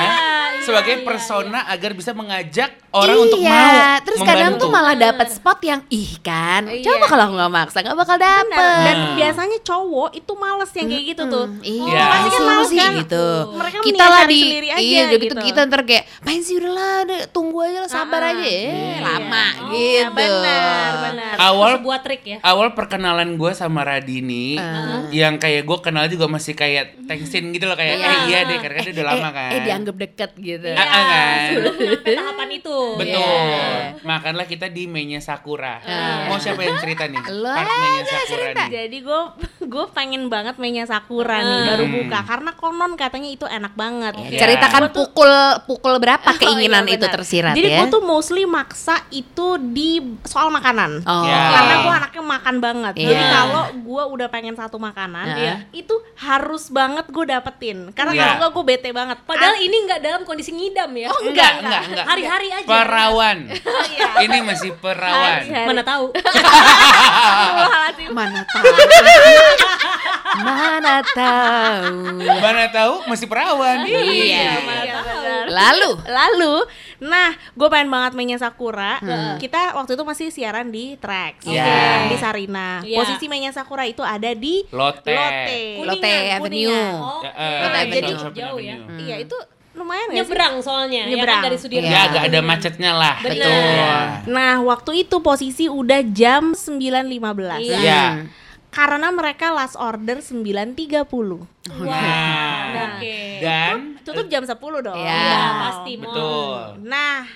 sebagai 0.62 1.02
iya, 1.02 1.04
persona 1.04 1.66
agar 1.66 1.92
bisa 1.92 2.14
mengajak 2.14 2.70
orang 2.92 3.12
iya. 3.12 3.22
untuk 3.22 3.40
mau 3.40 3.70
Terus 4.00 4.20
kadang 4.20 4.36
membantu. 4.50 4.60
tuh 4.60 4.68
malah 4.68 4.94
dapat 4.94 5.26
spot 5.28 5.58
yang 5.60 5.80
ih 5.88 6.12
kan. 6.18 6.62
Iya. 6.66 6.82
Coba 6.82 7.04
kalau 7.06 7.22
aku 7.24 7.34
nggak 7.36 7.52
maksa 7.52 7.78
nggak 7.80 7.96
bakal 7.96 8.16
Benar. 8.16 8.34
dapet. 8.42 8.82
Dan 8.82 8.96
biasanya 9.14 9.58
cowok 9.60 10.10
itu 10.12 10.32
males 10.34 10.70
yang 10.72 10.88
kayak 10.88 11.04
gitu 11.06 11.22
tuh. 11.24 11.46
Iya, 11.60 11.84
Iya. 11.86 12.02
pasti 12.04 12.28
kan 12.28 12.42
males 12.42 12.70
kan 12.72 12.92
gitu. 12.96 13.26
Mereka 13.52 13.76
kita 13.80 14.04
lah 14.04 14.22
di 14.24 14.38
sendiri 14.40 14.68
aja 14.68 14.80
iya 14.80 15.00
udah 15.00 15.10
gitu, 15.12 15.24
gitu. 15.28 15.42
kita 15.44 15.60
ntar 15.64 15.80
kayak 15.82 16.04
main 16.20 16.40
sih 16.40 16.54
udahlah 16.56 16.96
deh, 17.04 17.22
tunggu 17.28 17.58
aja 17.60 17.78
lah 17.78 17.90
sabar 17.90 18.20
Ah, 18.20 18.30
aja 18.32 18.42
eh, 18.44 18.98
lama 19.00 19.46
Oh, 19.60 19.70
gitu. 19.70 20.10
Benar, 20.12 20.90
benar. 21.04 21.34
awal 21.38 21.70
Sebuah 21.76 21.98
trik 22.00 22.22
ya. 22.24 22.38
awal 22.42 22.68
perkenalan 22.72 23.30
gue 23.32 23.52
sama 23.52 23.80
Radini 23.82 24.56
Ah. 24.56 25.06
yang 25.08 25.36
kayak 25.36 25.62
gue 25.62 25.78
kenal 25.80 26.04
juga 26.06 26.26
masih 26.26 26.52
kayak 26.52 26.98
thanksin 27.04 27.50
gitu 27.50 27.64
loh 27.64 27.74
kayak 27.74 27.96
Iya. 27.96 28.08
eh 28.08 28.18
iya 28.26 28.38
deh 28.44 28.58
karena 28.58 28.78
dia 28.80 28.92
udah 28.92 29.06
lama 29.06 29.20
eh, 29.20 29.32
kan 29.32 29.50
Eh 29.50 29.60
dianggap 29.62 29.94
deket 29.96 30.30
gitu. 30.36 30.68
Ah, 30.68 30.80
ah, 30.80 31.02
kan. 31.04 31.48
Sebelum 31.50 31.74
sampai 31.76 32.14
tahapan 32.14 32.48
itu. 32.52 32.79
Betul 32.96 33.18
Iya. 33.20 34.00
makanlah 34.00 34.44
kita 34.44 34.66
di 34.66 34.84
mainnya 34.84 35.18
Sakura 35.18 35.80
Ah. 35.80 36.26
mau 36.26 36.36
siapa 36.36 36.60
yang 36.60 36.76
cerita 36.76 37.04
nih 37.04 37.20
Lo 37.30 37.48
part 37.48 37.64
aja 37.64 37.76
mainnya 37.76 38.04
Sakura 38.06 38.42
nih 38.50 38.68
Jadi 38.70 38.98
gue 39.00 39.20
gue 39.62 39.84
pengen 39.90 40.22
banget 40.26 40.54
mainnya 40.56 40.84
Sakura 40.84 41.38
nih 41.38 41.48
Hmm. 41.52 41.68
baru 41.68 41.84
buka 41.86 42.18
karena 42.22 42.50
konon 42.52 42.92
katanya 42.94 43.28
itu 43.28 43.44
enak 43.44 43.72
banget. 43.72 44.14
Iya. 44.18 44.40
Ceritakan 44.40 44.80
Gua 44.80 44.88
tuh- 44.88 44.98
pukul 45.04 45.32
pukul 45.66 45.94
berapa 45.96 46.24
Oh, 46.26 46.36
keinginan 46.36 46.84
iya, 46.84 46.96
itu 46.96 47.06
tersirat 47.06 47.52
Jadi 47.52 47.68
ya. 47.68 47.78
gue 47.78 47.86
tuh 47.88 48.02
mostly 48.02 48.44
maksa 48.44 48.96
itu 49.10 49.46
di 49.60 49.90
soal 50.22 50.48
makanan. 50.48 51.02
Oh. 51.02 51.22
Ya. 51.22 51.38
Karena 51.50 51.74
gue 51.80 51.92
anaknya 51.94 52.22
makan 52.24 52.54
banget. 52.58 52.92
Jadi 52.98 53.14
Iya. 53.16 53.30
kalau 53.30 53.64
gue 53.74 54.02
udah 54.10 54.28
pengen 54.28 54.54
satu 54.54 54.76
makanan, 54.76 55.26
Iya. 55.32 55.38
ya, 55.38 55.54
itu 55.72 55.92
harus 56.16 56.68
banget 56.68 57.06
gue 57.06 57.24
dapetin. 57.24 57.78
Karena 57.90 58.12
Iya. 58.12 58.20
kalau 58.20 58.34
enggak 58.36 58.50
gue 58.52 58.64
bete 58.66 58.90
banget. 58.90 59.18
Padahal 59.22 59.56
ini 59.56 59.76
nggak 59.82 60.00
dalam 60.00 60.22
kondisi 60.24 60.50
ngidam 60.50 60.90
ya. 60.92 61.08
enggak 61.12 61.52
enggak 61.60 61.82
enggak 61.86 62.04
Hari-hari 62.06 62.48
aja. 62.52 62.69
Perawan 62.70 63.38
ini 64.24 64.38
masih 64.46 64.70
perawan. 64.78 65.42
Mana 65.48 65.82
tahu. 65.82 66.06
Mana 68.16 68.40
tahu. 68.46 68.64
Mana 70.40 70.96
tahu. 71.04 71.98
mana 72.40 72.64
tahu 72.70 72.94
masih 73.10 73.26
perawan 73.26 73.82
Iya. 73.84 74.00
Iya, 74.00 74.50
benar. 74.62 75.44
Lalu 75.50 75.90
Lalu, 76.06 76.54
nah, 77.02 77.34
gue 77.34 77.68
pengen 77.70 77.90
banget 77.90 78.12
mainnya 78.14 78.38
Sakura. 78.38 78.98
Kita 79.38 79.74
waktu 79.74 79.98
itu 79.98 80.04
masih 80.06 80.26
siaran 80.30 80.70
di 80.70 80.94
Trax, 80.98 81.46
Iya. 81.46 81.66
Oke, 81.66 82.14
di 82.14 82.16
Sarina. 82.18 82.70
Iya. 82.82 82.98
Posisi 83.02 83.26
mainnya 83.26 83.50
Sakura 83.50 83.84
itu 83.86 84.02
ada 84.04 84.30
di 84.32 84.62
Lotte. 84.70 85.10
Lotte. 85.12 85.60
Lotte 85.86 86.12
Avenue. 86.30 86.70
Kuningan. 86.70 86.94
Oh, 87.00 87.22
Lotte 87.62 87.78
Avenue. 87.78 88.18
Shopping 88.18 88.42
Jauh 88.42 88.60
ya. 88.60 88.76
Avenue. 88.78 89.00
Iya, 89.06 89.16
itu 89.24 89.36
lumayan 89.70 90.10
gak 90.10 90.14
sih? 90.14 90.18
nyebrang 90.18 90.54
soalnya 90.60 90.98
ya 91.06 91.14
Nyebrang. 91.14 91.40
kan 91.40 91.46
dari 91.46 91.58
Sudirman. 91.58 91.90
Ya 91.90 92.00
agak 92.10 92.22
ada 92.26 92.40
macetnya 92.42 92.90
lah. 92.90 93.14
Benar. 93.22 93.38
Betul. 93.38 94.32
Nah, 94.34 94.54
waktu 94.66 94.90
itu 95.06 95.16
posisi 95.22 95.64
udah 95.70 96.00
jam 96.10 96.52
9.15. 96.52 97.62
Iya. 97.62 97.78
Ya. 97.78 98.04
Karena 98.70 99.10
mereka 99.10 99.50
last 99.50 99.74
order 99.74 100.18
9.30. 100.18 101.06
Nah, 101.82 102.94
Oke. 102.94 103.18
dan 103.42 103.98
Tutup 104.02 104.26
jam 104.26 104.42
10 104.42 104.54
dong. 104.80 104.94
Iya. 104.98 105.10
Ya, 105.14 105.42
pasti 105.60 105.92
mau. 105.98 106.02
betul. 106.06 106.54
Nah, 106.86 107.26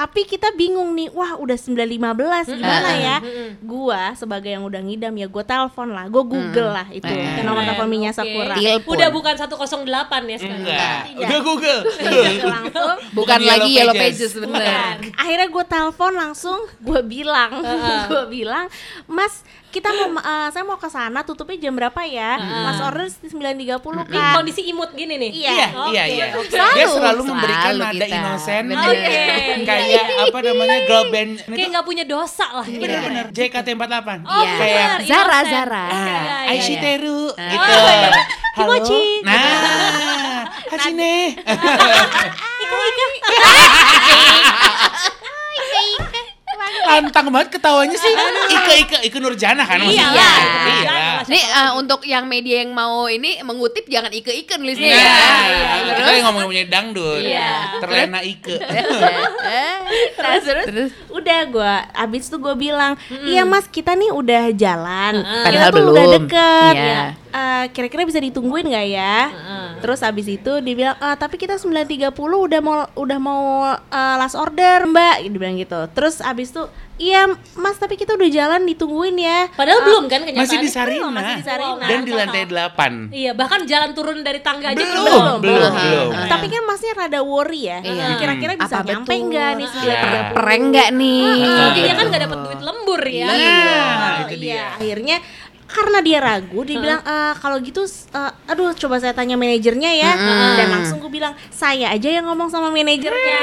tapi 0.00 0.24
kita 0.24 0.48
bingung 0.52 0.96
nih, 0.96 1.12
wah 1.12 1.36
udah 1.36 1.52
9.15 1.54 2.56
gimana 2.56 2.90
ya? 2.96 3.16
Gua 3.60 4.16
sebagai 4.16 4.48
yang 4.48 4.64
udah 4.64 4.80
ngidam 4.80 5.12
ya 5.12 5.26
gue 5.26 5.44
telepon 5.44 5.92
lah, 5.92 6.08
gue 6.08 6.24
google 6.24 6.72
lah 6.72 6.88
itu 6.88 7.04
Eh. 7.04 7.44
nomor 7.44 7.60
telepon 7.62 7.84
Minya. 7.84 8.10
Sakura. 8.10 8.56
Telepon. 8.56 8.88
Udah 8.88 9.08
bukan 9.10 9.34
108 9.36 9.84
ya 10.24 10.36
sekarang. 10.38 10.60
Enggak. 10.62 11.00
Tidak. 11.04 11.20
Udah 11.20 11.40
Google. 11.42 11.80
langsung 12.54 12.90
bukan 13.12 13.36
Bukan 13.36 13.40
lagi 13.42 13.70
Yellow 13.70 13.92
Pages. 13.92 14.32
Pages 14.32 14.32
bener. 14.40 14.96
akhirnya 15.14 15.46
gue 15.46 15.64
telepon 15.66 16.12
langsung 16.14 16.58
gue 16.78 17.00
bilang 17.02 17.50
gue 18.10 18.24
bilang 18.26 18.66
mas 19.04 19.44
kita 19.70 19.88
mau 19.88 20.06
eh, 20.16 20.48
saya 20.50 20.62
mau 20.62 20.74
ke 20.74 20.86
sana 20.86 21.22
tutupnya 21.22 21.54
jam 21.60 21.72
berapa 21.72 22.00
ya 22.02 22.36
mas 22.36 22.78
order 22.80 23.06
9.30 23.06 23.30
Ini 23.30 23.64
kan 24.04 24.34
kondisi 24.36 24.62
imut 24.66 24.90
gini 24.92 25.14
nih. 25.16 25.30
Iya. 25.32 25.50
Iya, 25.50 25.66
Oke. 25.72 25.90
iya, 25.90 26.02
iya. 26.06 26.26
Selalu, 26.34 26.74
Dia 26.74 26.86
selalu 26.90 27.20
memberikan 27.24 27.70
selalu 27.70 27.86
nada 27.86 28.06
inosen. 28.06 28.64
Oke. 28.68 29.22
Kayak 29.62 30.04
apa 30.20 30.38
namanya 30.42 30.78
girl 30.84 31.04
band. 31.08 31.32
Kayak 31.46 31.68
nggak 31.70 31.86
punya 31.86 32.04
dosa 32.04 32.46
lah. 32.50 32.66
Bener-bener. 32.66 33.26
JKT48. 33.30 34.08
Oh, 34.26 34.42
Iya. 34.42 34.52
Kayak 34.58 34.88
Zara. 35.06 35.38
Zara. 35.46 35.84
Iya, 35.86 35.94
iya, 35.94 36.10
Ah, 36.10 36.42
iya. 36.42 36.50
Aishiteru 36.50 37.20
Ah. 37.30 37.46
gitu. 37.46 37.70
Oh, 37.70 37.86
iya. 37.86 38.10
Halo. 38.50 38.74
Kimochi. 38.74 39.22
Nah, 39.22 40.42
Hachine. 40.66 41.38
lantang 46.82 47.26
banget 47.28 47.48
ketawanya 47.54 47.96
sih. 47.96 48.12
Ike 48.48 48.74
Ike 48.84 48.96
Ike 49.06 49.18
Nurjana 49.18 49.62
kan 49.62 49.78
maksudnya. 49.78 50.08
Iyalah, 50.10 50.38
Iya. 50.80 51.09
Nurjana. 51.22 51.30
Nih 51.30 51.42
eh, 51.42 51.70
untuk 51.74 52.00
yang 52.02 52.24
media 52.24 52.56
yang 52.60 52.72
mau 52.72 53.06
ini 53.06 53.40
mengutip 53.40 53.84
jangan 53.86 54.08
ike-ike 54.10 54.54
nulisnya 54.54 54.88
Iya, 54.88 54.98
ya. 54.98 55.14
kita 55.82 55.92
Terus 55.94 56.08
lagi 56.10 56.22
ngomongin 56.22 56.66
dangdut. 56.66 57.20
Iya. 57.20 57.52
Terlena 57.78 58.20
Ike. 58.22 58.56
terus 60.16 60.44
terus 60.64 60.90
udah 61.10 61.40
gue 61.46 61.74
abis 61.94 62.22
itu 62.24 62.36
gue 62.36 62.54
bilang 62.56 62.92
iya 63.22 63.42
mas 63.42 63.66
kita 63.66 63.92
nih 63.92 64.10
udah 64.10 64.42
jalan 64.52 65.14
kita 65.20 65.44
Padahal 65.44 65.70
tuh 65.70 65.82
udah 65.82 66.04
belum. 66.04 66.14
deket 66.20 66.74
Iya. 66.74 66.86
ya. 66.86 67.04
Eh, 67.30 67.64
kira-kira 67.70 68.02
bisa 68.02 68.18
ditungguin 68.18 68.66
nggak 68.66 68.88
ya 68.88 69.18
terus 69.78 70.00
abis 70.00 70.26
itu 70.28 70.52
dia 70.60 70.74
bilang 70.74 70.96
"Eh, 70.96 71.16
tapi 71.16 71.36
kita 71.36 71.56
9.30 71.56 72.10
udah 72.12 72.60
mau 72.60 72.78
udah 72.94 73.18
mau 73.18 73.42
eh, 73.70 74.14
last 74.16 74.34
order 74.34 74.84
mbak 74.84 75.24
dia 75.24 75.30
bilang 75.32 75.56
gitu 75.56 75.78
terus 75.90 76.18
abis 76.20 76.50
itu 76.50 76.62
iya 77.00 77.24
mas 77.56 77.74
tapi 77.74 77.96
kita 77.96 78.12
udah 78.12 78.28
jalan 78.28 78.60
ditungguin 78.62 79.16
ya 79.16 79.48
Padahal 79.50 79.80
belum 79.82 80.04
kan 80.04 80.20
kenyataannya. 80.20 80.44
Masih 80.44 80.58
di 80.60 80.68
Sarina. 80.68 81.08
masih 81.08 81.34
di 81.34 81.44
Sarina. 81.44 81.80
Dan 81.82 81.98
di 82.02 82.12
lantai 82.12 82.42
8. 82.44 83.08
Iya, 83.10 83.30
bahkan 83.32 83.64
jalan 83.64 83.90
turun 83.90 84.20
dari 84.20 84.38
tangga 84.38 84.70
aja 84.70 84.76
Belum, 84.76 85.00
belum. 85.00 85.38
belum, 85.40 85.40
Belum. 85.40 85.72
belum. 85.72 86.28
Tapi 86.28 86.46
kan 86.46 86.62
masnya 86.62 86.92
rada 86.94 87.20
worry 87.22 87.62
ya 87.64 87.78
Iya. 87.80 88.06
kira-kira 88.16 88.52
bisa 88.54 88.76
Apa 88.76 88.86
nyampe 88.86 89.08
betul? 89.10 89.26
nggak 89.26 89.50
nih 89.54 89.68
Iya. 89.72 89.96
9.30 89.96 90.34
Prank 90.34 90.62
nggak 90.68 90.88
nih? 90.92 91.24
Iya, 91.40 91.64
dia 91.70 91.80
Gitu. 91.80 91.94
kan 91.94 92.04
nggak 92.06 92.22
dapat 92.22 92.38
duit 92.42 92.60
lembur 92.60 93.02
ya. 93.02 93.26
Nah, 93.26 93.36
itu 94.20 94.34
Iya, 94.34 94.38
dia. 94.38 94.64
akhirnya 94.76 95.16
karena 95.70 95.98
dia 96.02 96.18
ragu, 96.18 96.60
dia 96.62 96.76
bilang 96.76 97.00
"Eh, 97.00 97.32
kalau 97.38 97.56
gitu, 97.58 97.86
eh, 97.86 98.50
aduh 98.50 98.74
coba 98.74 98.98
saya 98.98 99.14
tanya 99.14 99.38
manajernya 99.38 99.90
ya. 99.94 100.12
Dan 100.58 100.66
langsung 100.70 100.98
gue 100.98 101.08
bilang 101.08 101.32
saya 101.48 101.94
aja 101.94 102.08
yang 102.10 102.26
ngomong 102.26 102.50
sama 102.50 102.68
manajernya. 102.68 103.38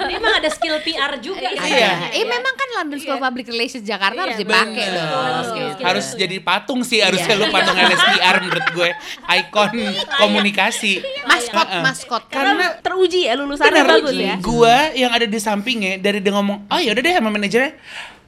Dia 0.00 0.16
emang 0.16 0.34
ada 0.36 0.48
skill 0.48 0.80
PR 0.80 1.12
juga. 1.20 1.44
Ada. 1.44 1.66
Iya. 1.66 1.92
Eh 2.16 2.24
memang 2.24 2.54
kan 2.56 2.68
London 2.82 2.98
School 2.98 3.16
of 3.16 3.22
Public 3.22 3.46
Relations 3.48 3.84
Jakarta 3.84 4.16
harus 4.16 4.38
dipakai 4.40 4.84
dong. 4.90 5.44
Skill-skill 5.50 5.86
Harus 5.86 6.06
jadi 6.16 6.36
patung 6.40 6.80
sih 6.82 6.98
harusnya 6.98 7.34
lu 7.36 7.46
patung 7.48 7.76
LSPR 7.76 8.34
menurut 8.44 8.66
gue. 8.72 8.90
Ikon 9.28 9.70
komunikasi. 10.18 10.92
Maskot, 11.24 11.68
maskot. 11.84 12.22
Karena 12.28 12.80
teruji 12.80 13.28
ya 13.28 13.36
lulusannya 13.36 13.70
Bener, 13.70 13.86
bagus 13.86 14.16
ya. 14.16 14.34
Gua 14.40 14.90
yang 14.92 15.12
ada 15.12 15.26
di 15.28 15.38
sampingnya 15.38 16.00
dari 16.00 16.18
dia 16.20 16.32
ngomong, 16.32 16.66
oh 16.70 16.80
yaudah 16.80 17.02
deh 17.02 17.12
sama 17.14 17.30
manajernya. 17.30 17.76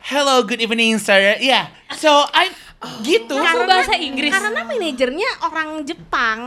Hello, 0.02 0.42
good 0.42 0.58
evening, 0.58 0.98
sir. 0.98 1.38
Yeah, 1.38 1.70
so 1.94 2.26
I 2.34 2.50
gitu. 3.02 3.34
Langsung 3.38 3.66
bahasa 3.66 3.94
Inggris. 3.98 4.30
Karena 4.32 4.60
manajernya 4.66 5.30
orang 5.46 5.68
Jepang, 5.86 6.38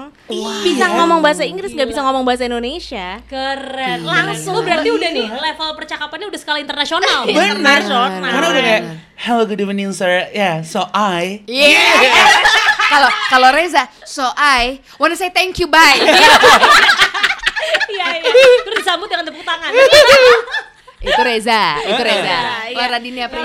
bisa 0.63 0.85
ngomong 0.91 1.19
bahasa 1.23 1.43
Inggris, 1.47 1.71
nggak 1.71 1.89
bisa 1.89 2.01
ngomong 2.03 2.23
bahasa 2.27 2.43
Indonesia. 2.47 3.19
Keren. 3.27 4.03
Langsung. 4.03 4.55
Langsung. 4.55 4.63
berarti 4.65 4.89
udah 4.91 5.09
nih 5.11 5.29
level 5.31 5.69
percakapannya 5.75 6.27
udah 6.29 6.39
skala 6.39 6.59
internasional. 6.59 7.27
Benar. 7.27 7.55
Internasional. 7.55 8.31
Karena 8.31 8.47
udah 8.51 8.63
kayak, 8.63 8.83
hello, 9.19 9.43
good 9.47 9.61
evening, 9.61 9.91
sir. 9.95 10.27
Yeah, 10.35 10.61
so 10.61 10.87
I. 10.91 11.45
Iya. 11.47 11.83
Kalau 12.85 13.09
kalau 13.33 13.49
Reza, 13.49 13.89
so 14.05 14.23
I 14.37 14.79
wanna 15.01 15.17
say 15.17 15.33
thank 15.33 15.57
you 15.57 15.67
bye. 15.67 15.99
Iya, 17.85 18.07
iya. 18.21 18.31
Terus 18.65 18.77
disambut 18.83 19.07
dengan 19.09 19.25
tepuk 19.25 19.45
tangan. 19.45 19.71
itu 21.05 21.21
Reza, 21.21 21.63
itu 21.85 22.01
Reza. 22.01 22.39
Iya. 22.69 22.75
Kalau 22.75 22.89
Radini 22.97 23.21
apa 23.21 23.35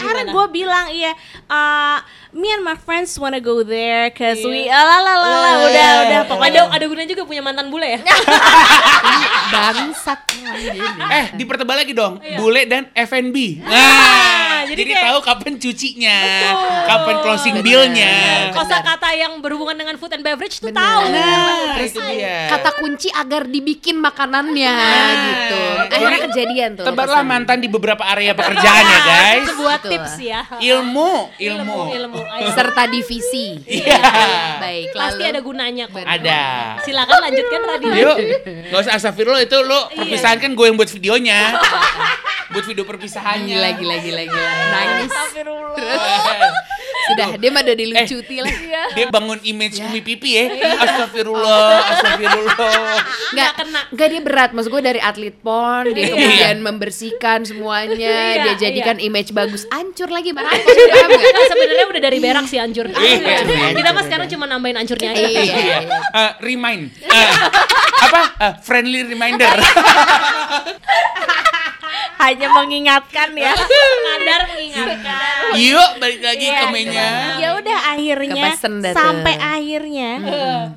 Karena 0.00 0.22
gue 0.24 0.46
bilang 0.52 0.86
iya, 0.88 1.12
uh, 1.52 1.98
me 2.30 2.48
and 2.54 2.62
my 2.62 2.78
friends 2.78 3.18
wanna 3.18 3.42
go 3.42 3.62
there, 3.66 4.10
cause 4.14 4.38
we, 4.46 4.70
ah, 4.70 4.84
lah 4.86 5.00
lah 5.02 5.16
lah 5.18 5.30
lah, 5.34 5.54
udah 5.66 5.90
udah 6.06 6.20
pokoknya 6.30 6.62
Ada 6.70 6.74
ada 6.78 6.84
gunanya 6.86 7.10
juga 7.10 7.24
punya 7.26 7.42
mantan 7.42 7.66
bule 7.70 7.98
ya. 7.98 8.00
Bangsat. 9.54 10.20
Eh, 11.10 11.24
dipertebal 11.34 11.82
lagi 11.82 11.92
dong. 11.94 12.22
Iya. 12.22 12.38
Bule 12.38 12.62
dan 12.70 12.86
F&B. 12.94 13.60
Nah, 13.66 14.62
jadi 14.66 14.78
jadi, 14.78 14.92
kayak- 14.94 15.04
tahu 15.10 15.18
kapan 15.26 15.52
cucinya, 15.58 16.18
kapan 16.86 17.16
closing 17.22 17.56
billnya. 17.62 18.14
Kosa 18.54 18.78
kata 18.78 19.08
yang 19.18 19.32
berhubungan 19.42 19.74
dengan 19.74 19.94
food 19.98 20.14
and 20.14 20.22
beverage 20.22 20.62
tuh 20.62 20.70
tahu. 20.70 21.02
Nah, 21.10 21.82
itu 21.82 21.98
dia. 21.98 22.46
Kata 22.46 22.78
kunci 22.78 23.10
agar 23.10 23.50
dibikin 23.50 23.98
makanannya 23.98 24.74
gitu. 25.26 25.60
Akhirnya 25.90 26.20
kejadian 26.30 26.70
tuh. 26.78 26.86
Tebarlah 26.86 27.26
mantan 27.26 27.58
di 27.58 27.66
beberapa 27.66 28.06
area 28.06 28.38
pekerjaan 28.38 28.84
ya, 28.86 29.00
guys. 29.02 29.46
Sebuah 29.50 29.76
Betul. 29.82 29.90
tips 29.96 30.14
ya. 30.22 30.40
Ilmu, 30.60 31.12
ilmu. 31.40 31.80
ilmu. 31.90 32.19
Ayo. 32.22 32.48
serta 32.52 32.82
divisi. 32.86 33.46
Iya. 33.64 34.00
Baik, 34.58 34.86
Pasti 34.92 35.20
lalu 35.20 35.30
ada 35.30 35.40
gunanya 35.40 35.84
kok. 35.86 36.00
Ada. 36.00 36.40
Silakan 36.82 37.18
lanjutkan 37.22 37.60
Radini. 37.64 37.98
Yuk, 37.98 38.16
gak 38.68 38.80
usah 38.80 38.92
astagfirullah 38.94 39.40
itu 39.40 39.58
lo 39.60 39.88
Iya. 39.88 39.96
perpisahan 39.98 40.38
kan 40.38 40.50
gue 40.52 40.66
yang 40.66 40.76
buat 40.76 40.90
videonya. 40.90 41.40
buat 42.50 42.64
video 42.66 42.82
perpisahannya. 42.82 43.46
gila 43.46 43.70
gila 43.74 43.96
gila 44.00 44.22
gila. 44.26 44.52
Nangis. 44.70 45.10
Eh, 45.30 46.50
Sudah 47.10 47.26
dia 47.36 47.50
mah 47.50 47.62
udah 47.66 47.76
dilucuti 47.76 48.36
lah. 48.38 48.54
Dia 48.96 49.06
bangun 49.06 49.38
image 49.46 49.78
Umi 49.82 50.00
Pipi 50.02 50.34
ya. 50.34 50.44
Astagfirullah, 50.82 51.78
astagfirullah. 51.94 52.98
Enggak 53.30 53.50
kena. 53.54 53.80
Enggak 53.92 54.08
dia 54.10 54.20
berat. 54.22 54.50
Maksud 54.50 54.70
gue 54.70 54.82
dari 54.82 55.00
atlet 55.02 55.36
pon, 55.38 55.86
dia 55.94 56.10
kemudian 56.10 56.58
membersihkan 56.58 57.46
semuanya, 57.46 57.94
Iya, 58.34 58.42
dia 58.42 58.54
jadikan 58.58 58.96
image 58.98 59.30
bagus. 59.30 59.62
Hancur 59.70 60.10
lagi 60.10 60.34
marah. 60.34 60.50
Nah, 61.30 61.46
sebenarnya 61.46 61.86
udah 61.86 62.02
dari 62.02 62.18
berak 62.18 62.44
sih 62.50 62.58
hancur. 62.58 62.90
Iya, 62.90 63.44
iya, 63.46 63.70
Kita 63.72 63.94
mah 63.94 64.02
sekarang 64.04 64.26
cuma 64.28 64.44
nambahin 64.50 64.76
hancurnya 64.82 65.14
aja. 65.14 65.22
Iya. 65.22 65.42
Iya. 65.46 65.78
Eh, 66.10 66.32
remind. 66.42 66.90
Eh, 67.06 67.30
apa? 68.02 68.22
Eh, 68.36 68.52
friendly 68.64 69.06
reminder. 69.06 69.54
hanya 72.18 72.46
mengingatkan 72.50 73.28
ya. 73.32 73.52
Kadar 73.54 74.40
mengingatkan. 74.48 75.52
Yuk, 75.56 75.90
balik 75.98 76.20
lagi 76.20 76.46
ke 76.46 76.64
menya. 76.68 77.08
ya 77.38 77.48
udah 77.56 77.78
akhirnya 77.90 78.44
sampai 78.92 79.34
akhirnya 79.36 80.10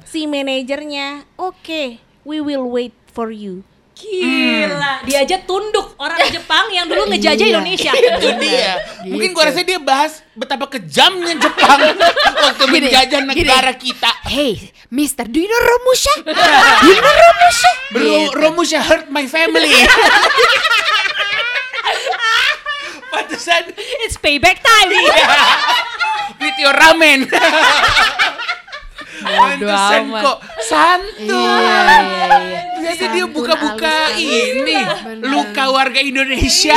si 0.03 0.25
manajernya 0.25 1.27
oke 1.35 1.97
we 2.23 2.37
will 2.39 2.65
wait 2.65 2.93
for 3.09 3.29
you 3.29 3.61
Gila, 3.93 5.05
dia 5.05 5.21
aja 5.21 5.37
tunduk 5.39 5.93
orang 5.95 6.17
Jepang 6.27 6.65
yang 6.73 6.89
dulu 6.89 7.07
ngejajah 7.07 7.45
Iya. 7.45 7.53
Indonesia. 7.53 7.91
Itu 7.93 8.29
dia. 8.41 8.71
Mungkin 9.05 9.29
gua 9.31 9.47
rasa 9.47 9.61
dia 9.61 9.77
bahas 9.77 10.25
betapa 10.33 10.65
kejamnya 10.67 11.37
Jepang 11.37 11.93
waktu 12.17 12.63
Gini, 12.67 12.89
menjajah 12.89 13.19
gini. 13.21 13.29
negara 13.29 13.71
kita. 13.77 14.09
Hey, 14.25 14.73
Mister, 14.89 15.29
do 15.29 15.37
you 15.37 15.45
know 15.45 15.61
Romusha? 15.61 16.13
do 16.25 16.89
you 16.89 16.99
know 16.99 17.15
Romusha? 17.15 17.71
Bro, 17.93 18.17
Romusha 18.33 18.79
hurt 18.81 19.07
my 19.07 19.29
family. 19.29 19.69
Pantesan 23.13 23.69
It's 24.09 24.17
payback 24.17 24.57
time. 24.65 24.89
with 26.41 26.57
your 26.57 26.73
ramen. 26.73 27.29
Pantesan 29.23 30.03
kok 30.11 30.37
santuy. 30.65 31.39
Iya, 31.39 31.97
iya, 32.01 32.37
iya. 32.43 32.59
Biasa 32.83 33.03
dia 33.15 33.23
Santun 33.23 33.31
buka-buka 33.31 33.95
ini 34.19 34.79
luka 35.23 35.63
warga 35.71 35.99
Indonesia. 36.03 36.75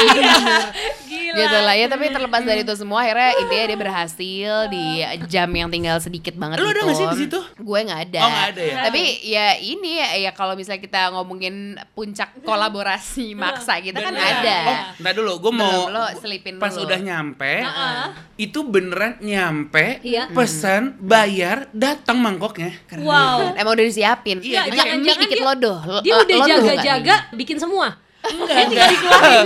Gitu 1.39 1.57
lah 1.59 1.75
ya 1.75 1.87
tapi 1.87 2.05
terlepas 2.09 2.43
dari 2.43 2.61
itu 2.61 2.75
semua 2.75 3.01
akhirnya 3.01 3.31
intinya 3.37 3.65
dia 3.67 3.79
berhasil 3.79 4.53
di 4.67 4.85
jam 5.27 5.49
yang 5.51 5.69
tinggal 5.69 5.97
sedikit 5.99 6.33
banget 6.35 6.57
Lu 6.57 6.65
ada 6.65 6.73
itu 6.73 6.83
nggak 6.83 6.97
sih 6.97 7.07
di 7.07 7.19
situ? 7.23 7.41
gue 7.57 7.79
nggak 7.83 8.01
ada 8.05 8.19
Oh, 8.19 8.29
nggak 8.29 8.47
ada 8.49 8.63
ya? 8.63 8.75
tapi 8.83 9.03
ya 9.23 9.47
ini 9.57 9.91
ya, 9.97 10.09
ya 10.19 10.31
kalau 10.33 10.53
misalnya 10.53 10.81
kita 10.81 11.01
ngomongin 11.11 11.55
puncak 11.93 12.33
kolaborasi 12.41 13.35
maksa 13.39 13.79
gitu 13.79 13.95
kan 13.95 14.11
Bener. 14.11 14.25
ada 14.35 14.57
Oh, 14.67 14.77
entar 14.97 15.13
dulu, 15.15 15.33
gue 15.39 15.53
mau 15.55 15.71
Belum, 15.85 15.93
lo 15.93 16.05
selipin 16.17 16.55
pas 16.57 16.71
dulu. 16.71 16.85
udah 16.85 16.99
nyampe, 16.99 17.53
itu 18.37 18.59
beneran 18.63 19.13
nyampe, 19.19 20.01
Iya. 20.01 20.29
pesan, 20.31 20.97
bayar, 20.99 21.69
datang 21.71 22.17
mangkoknya. 22.17 22.73
Wow. 22.97 23.53
emang 23.55 23.73
udah 23.73 23.85
disiapin 23.85 24.39
Iya, 24.39 24.65
jadi 24.65 24.73
jangan 24.73 24.87
jangan-jangan 25.03 25.23
dikit 25.23 25.37
dia- 25.37 25.47
lodoh 25.47 25.79
Dia 26.01 26.15
udah 26.17 26.37
jaga-jaga 26.47 27.15
bikin 27.33 27.57
semua. 27.57 27.89
Enggak, 28.27 28.59
enggak, 28.67 28.89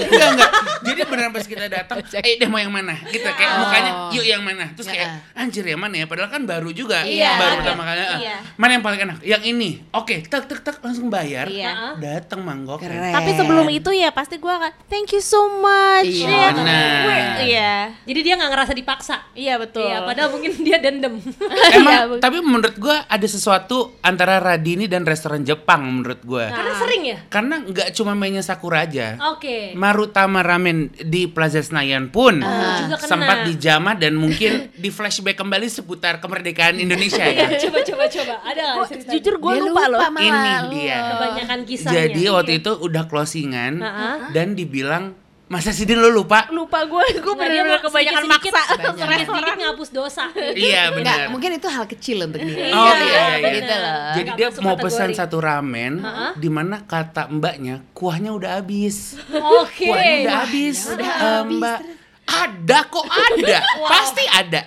enggak, 0.01 0.29
enggak. 0.33 0.51
Jadi 0.83 1.01
beneran 1.03 1.31
pas 1.31 1.43
kita 1.43 1.67
datang, 1.67 2.01
eh 2.19 2.35
deh 2.35 2.47
mau 2.47 2.57
yang 2.57 2.71
mana? 2.71 2.97
Gitu 3.05 3.27
kayak 3.27 3.51
Oh. 3.51 3.59
mukanya, 3.63 3.93
yuk 4.11 4.25
yang 4.25 4.41
mana? 4.41 4.65
Terus 4.73 4.89
kayak, 4.89 5.09
anjir 5.33 5.63
yang 5.63 5.77
mana 5.77 5.95
ya? 5.95 6.07
Padahal 6.07 6.29
kan 6.29 6.43
baru 6.43 6.71
juga, 6.71 7.03
Iya. 7.03 7.37
baru 7.37 7.55
pertama 7.59 7.83
kali. 7.85 8.01
ah. 8.01 8.19
Iya. 8.19 8.37
Mana 8.55 8.71
yang 8.73 8.83
paling 8.83 9.01
enak? 9.03 9.17
Yang 9.21 9.43
ini. 9.47 9.71
Oke, 9.91 10.23
tek 10.23 10.45
tek 10.45 10.61
tek 10.61 10.77
langsung 10.81 11.07
bayar. 11.07 11.47
Iya. 11.47 11.97
Datang 11.97 12.41
mangkok. 12.41 12.81
Keren. 12.81 13.13
tapi 13.13 13.31
sebelum 13.33 13.67
itu 13.69 13.91
ya 13.91 14.09
pasti 14.11 14.37
gue 14.37 14.49
akan 14.49 14.73
thank 14.87 15.11
you 15.11 15.21
so 15.21 15.37
much 15.55 16.07
Iya, 16.07 16.31
ya. 16.31 16.49
benar. 16.51 17.03
Gue- 17.03 17.27
iya 17.45 17.73
Jadi 18.03 18.21
dia 18.23 18.35
nggak 18.35 18.51
ngerasa 18.51 18.73
dipaksa. 18.73 19.17
iya 19.33 19.55
betul 19.57 19.85
Iya, 19.85 20.01
padahal 20.03 20.31
mungkin 20.31 20.53
dia 20.59 20.79
dendam. 20.79 21.21
Emang, 21.77 22.17
tapi 22.19 22.39
menurut 22.41 22.77
gua 22.77 23.05
ada 23.05 23.27
sesuatu 23.27 23.69
antara 24.01 24.39
Radini 24.39 24.87
dan 24.87 25.03
restoran 25.03 25.43
Jepang 25.43 25.85
menurut 25.85 26.23
gua. 26.23 26.49
Karena 26.49 26.73
sering 26.75 27.03
ya. 27.05 27.19
Karena 27.29 27.55
nggak 27.61 27.89
cuma 27.93 28.15
mainnya 28.15 28.41
Sakura 28.41 28.81
aja. 28.81 29.19
Oke. 29.31 29.75
Marutama 29.75 30.41
Ramen 30.41 30.80
di 30.89 31.27
Plaza 31.27 31.61
Senayan 31.61 32.09
pun 32.09 32.41
juga 32.41 32.97
kena. 32.97 33.05
sempat 33.07 33.39
dijamah 33.45 33.95
dan 33.95 34.15
mungkin 34.15 34.73
di 34.73 34.89
flashback 34.89 35.37
kembali 35.37 35.67
seputar 35.67 36.17
kemerdekaan 36.17 36.77
Indonesia 36.77 37.21
ya. 37.23 37.53
coba 37.63 37.79
coba 37.83 38.05
coba. 38.07 38.35
Ada 38.43 38.63
nggak 38.73 38.89
cerita? 38.89 39.11
jujur 39.13 39.35
gue 39.37 39.53
Dia 39.53 39.63
lupa, 39.63 39.83
loh 39.87 40.01
malah. 40.07 40.23
Ini 40.23 40.53
dia. 40.73 40.99
Kebanyakan 41.11 41.59
kisahnya. 41.65 41.97
Jadi 42.03 42.23
waktu 42.27 42.53
itu 42.57 42.71
udah 42.73 43.05
closingan 43.05 43.73
Ha-ha. 43.79 44.11
dan 44.31 44.55
dibilang 44.55 45.05
Masa 45.51 45.75
sih 45.75 45.83
lo 45.83 46.15
lupa? 46.15 46.47
lupa 46.55 46.87
gue 46.87 47.03
gue 47.11 47.27
Nah, 47.27 47.35
bener-bener 47.35 47.83
kebanyakan 47.83 48.23
sedikit-sedikit- 48.23 48.55
maksa 48.55 48.71
sedikit-sedikit 48.71 49.50
ngapus 49.71 49.89
dosa. 49.91 50.25
iya 50.53 50.91
benar. 50.91 51.31
mungkin 51.31 51.55
itu 51.55 51.67
hal 51.67 51.87
kecil 51.87 52.27
untuk 52.27 52.43
dia. 52.43 52.75
Oh 52.75 52.91
iya 52.91 53.23
iya. 53.39 53.51
Gitu 53.55 53.75
loh. 53.75 53.97
Jadi 54.13 54.29
Nggak 54.29 54.37
dia 54.37 54.49
mau 54.61 54.75
kategori. 54.75 54.85
pesan 54.85 55.11
satu 55.15 55.37
ramen, 55.39 56.03
di 56.35 56.49
mana 56.49 56.83
kata 56.83 57.31
mbaknya 57.31 57.87
kuahnya 57.91 58.35
udah 58.35 58.59
habis. 58.59 59.15
Oke. 59.31 59.87
Kuahnya 59.87 60.15
udah 60.27 60.37
habis. 60.43 60.79
Eh, 60.91 61.43
Mbak, 61.47 61.79
ada 62.27 62.79
kok 62.87 63.07
ada, 63.07 63.59
pasti 63.93 64.25
ada. 64.27 64.61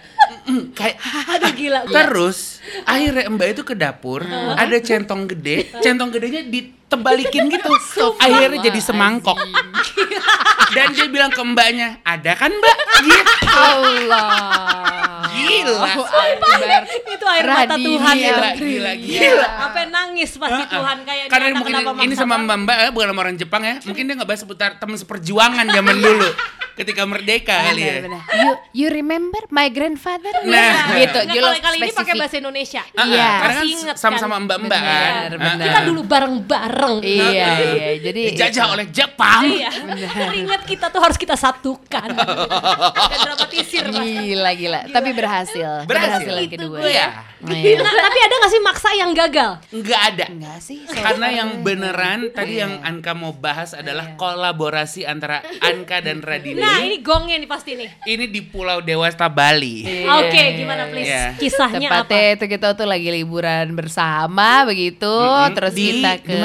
Mm, 0.44 0.72
Kayak 0.72 0.98
Aduh 1.36 1.52
gila. 1.54 1.80
Terus 1.86 2.60
akhirnya 2.84 3.28
Mbak 3.28 3.48
itu 3.54 3.62
ke 3.64 3.76
dapur, 3.76 4.24
ada 4.56 4.78
centong 4.80 5.28
gede, 5.28 5.72
centong 5.80 6.12
gedenya 6.12 6.44
ditebalikin 6.44 7.48
gitu. 7.48 7.72
akhirnya 8.20 8.60
jadi 8.62 8.80
semangkok. 8.80 9.36
Dan 10.74 10.88
dia 10.98 11.08
bilang 11.08 11.30
ke 11.30 11.42
mbaknya, 11.46 12.02
ada 12.02 12.34
kan 12.34 12.50
mbak? 12.50 12.78
Gitu. 13.06 13.46
Allah. 13.54 14.30
Gila. 15.34 15.78
Akbar. 15.86 16.84
Itu 16.90 17.26
air 17.30 17.46
mata 17.46 17.76
Tuhan 17.78 18.16
gila, 18.18 18.48
itu. 18.58 18.66
Gila, 18.66 18.92
gila. 18.98 19.48
Sampai 19.62 19.84
nangis 19.94 20.32
pasti 20.38 20.64
Tuhan 20.70 20.98
kayak 21.06 21.26
Karena 21.30 21.48
ini 21.50 21.56
mungkin 21.58 21.74
kenapa 21.78 22.02
ini 22.02 22.14
maksa 22.14 22.24
sama 22.26 22.36
mbak 22.42 22.58
mbak, 22.66 22.78
eh, 22.78 22.90
bukan 22.94 23.08
sama 23.14 23.20
orang 23.22 23.38
Jepang 23.38 23.62
ya. 23.62 23.76
Mungkin 23.86 24.04
dia 24.10 24.14
nggak 24.18 24.30
bahas 24.30 24.42
seputar 24.42 24.70
teman 24.82 24.98
seperjuangan 24.98 25.66
zaman 25.70 25.96
dulu, 26.02 26.30
ketika 26.74 27.06
merdeka 27.06 27.54
kali 27.70 27.82
ya. 27.82 27.96
Benar. 28.02 28.22
You, 28.34 28.52
you 28.74 28.88
remember 28.90 29.42
my 29.50 29.70
grandfather? 29.70 30.34
Nah. 30.44 30.98
gitu. 30.98 31.20
Nah, 31.22 31.34
kalau 31.34 31.52
kali 31.62 31.78
ini 31.80 31.94
pakai 31.94 32.14
bahasa 32.18 32.36
Indonesia. 32.42 32.82
Ah, 32.94 32.98
ah, 32.98 33.06
Iya. 33.06 33.30
Karena 33.30 33.54
kan 33.54 33.64
Masih 33.64 33.76
inget 33.78 33.96
sama-sama 34.02 34.36
kan? 34.36 34.44
mbak-mbak 34.50 34.80
kan. 34.80 35.14
Benar, 35.14 35.30
Ah, 35.34 35.38
benar. 35.54 35.66
Kita 35.70 35.80
dulu 35.86 36.02
bareng-bareng. 36.04 36.96
Iya, 37.04 37.28
iya. 37.30 37.88
Jadi 38.02 38.22
dijajah 38.34 38.66
oleh 38.74 38.86
Jepang. 38.90 39.42
Iya. 39.46 39.70
Ingat 40.34 40.62
kita 40.66 40.90
tuh 40.90 41.02
harus 41.02 41.18
kita 41.18 41.36
satukan. 41.38 42.10
Ada 42.10 43.16
dramatisir 43.22 43.86
Mas. 43.88 44.04
Gila, 44.04 44.52
gila. 44.58 44.80
Tapi 44.90 45.10
berhasil. 45.14 45.70
Berhasil. 45.86 46.34
yang 46.34 46.50
kedua. 46.50 46.78
Iya. 46.82 47.08
Iya. 47.44 47.84
Nah, 47.84 47.94
tapi 47.94 48.20
ada 48.24 48.34
gak 48.40 48.52
sih 48.52 48.62
maksa 48.64 48.90
yang 48.96 49.12
gagal? 49.12 49.52
Nggak 49.70 50.02
ada. 50.16 50.26
Enggak 50.32 50.60
sih. 50.64 50.80
Karena 50.88 51.28
yang 51.30 51.50
beneran 51.62 52.32
tadi 52.32 52.58
yang 52.58 52.80
Anka 52.82 53.12
mau 53.14 53.36
bahas 53.36 53.76
adalah 53.76 54.16
kolaborasi 54.16 55.04
antara 55.04 55.44
Anka 55.60 56.00
dan 56.00 56.24
Radini. 56.24 56.63
Nah, 56.64 56.80
ini 56.82 56.98
gongnya 57.00 57.36
nih 57.36 57.46
pasti 57.46 57.72
nih. 57.74 57.90
Ini 58.02 58.26
di 58.26 58.42
Pulau 58.42 58.80
Dewata 58.80 59.28
Bali. 59.28 59.84
Oke, 60.10 60.42
gimana 60.56 60.88
please? 60.88 61.06
Iya. 61.06 61.26
Kisahnya 61.36 61.80
Tepatnya 61.84 62.02
apa? 62.24 62.34
itu 62.34 62.46
kita 62.48 62.68
tuh 62.74 62.86
lagi 62.86 63.10
liburan 63.10 63.74
bersama 63.74 64.64
begitu, 64.64 65.06
Mm-mm. 65.06 65.52
terus 65.52 65.74
Di- 65.74 66.00
kita 66.00 66.12
ke 66.20 66.40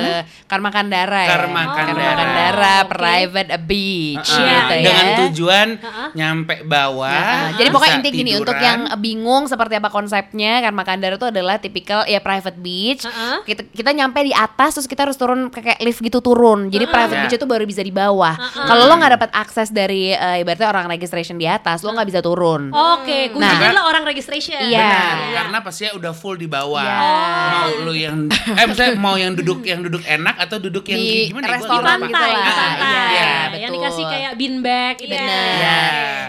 Karma 0.44 0.68
Kandara 0.68 1.22
ya. 1.22 1.30
Karma 1.30 1.60
Oh, 1.60 1.74
Kandara. 1.74 2.14
Kandara, 2.16 2.74
Oke. 2.78 2.88
private 2.90 3.50
beach 3.62 4.28
Ah, 4.28 4.40
gitu 4.40 4.74
ya. 4.74 4.82
Dengan 4.82 5.06
tujuan 5.20 5.68
nyampe 6.12 6.54
bawah. 6.62 7.12
Nah, 7.12 7.48
jadi 7.54 7.68
pokoknya 7.68 7.94
inti 7.96 8.10
gini 8.10 8.30
tiduran. 8.30 8.42
untuk 8.42 8.58
yang 8.58 8.80
bingung 8.98 9.44
seperti 9.44 9.74
apa 9.74 9.88
konsepnya 9.88 10.60
Karma 10.60 10.82
Kandara 10.82 11.14
itu 11.14 11.26
adalah 11.26 11.56
tipikal 11.56 12.02
ya 12.04 12.18
private 12.18 12.56
beach. 12.56 13.04
Heeh. 13.04 13.36
Kita 13.44 13.62
kita 13.66 13.90
nyampe 13.92 14.20
di 14.20 14.32
atas 14.32 14.74
terus 14.74 14.86
kita 14.86 15.04
harus 15.04 15.16
turun 15.16 15.48
kayak 15.48 15.78
lift 15.80 16.00
gitu 16.00 16.18
turun. 16.18 16.68
Jadi 16.68 16.84
private 16.86 17.14
Ya. 17.14 17.22
beach 17.22 17.36
itu 17.36 17.46
baru 17.46 17.64
bisa 17.64 17.80
di 17.80 17.90
bawah. 17.90 18.34
Kalau 18.58 18.84
lo 18.84 18.94
nggak 18.94 19.12
dapat 19.14 19.30
akses 19.32 19.68
dari 19.68 20.07
eh, 20.10 20.38
ibaratnya 20.38 20.68
orang 20.68 20.86
registration 20.88 21.34
di 21.34 21.44
atas, 21.44 21.80
lo 21.80 21.90
nggak 21.90 22.06
bisa 22.06 22.20
turun. 22.20 22.70
Oke, 22.70 23.28
kuncinya 23.28 23.54
Nah. 23.54 23.68
adalah 23.68 23.84
orang 23.86 24.04
registration. 24.04 24.58
Iya. 24.58 24.78
Benar, 24.78 25.16
karena 25.34 25.58
pastinya 25.60 25.92
udah 25.94 26.12
full 26.12 26.34
di 26.34 26.46
bawah. 26.46 26.80
Iya. 26.80 26.98
Mau 27.48 27.68
lu 27.82 27.92
yang 27.92 28.16
eh 28.30 28.64
misalnya 28.64 28.94
mau 28.96 29.14
yang 29.14 29.32
duduk 29.32 29.60
yang 29.62 29.80
duduk 29.80 30.02
enak 30.02 30.36
atau 30.38 30.56
duduk 30.58 30.84
yang 30.86 30.96
Di 30.96 31.28
gimana 31.28 31.44
ya? 31.44 31.52
Restoran 31.54 31.80
lupa. 31.96 32.06
gitu 32.06 32.14
pantai, 32.14 32.30
lah. 32.30 32.44
pantai. 32.48 32.78
Iya, 33.08 33.28
Yang 33.28 33.50
betul. 33.50 33.74
dikasih 33.74 34.04
kayak 34.06 34.32
bean 34.34 34.56
bag. 34.60 34.94
gitu. 34.98 35.10
Benar. 35.10 35.48
Iya. 35.52 35.78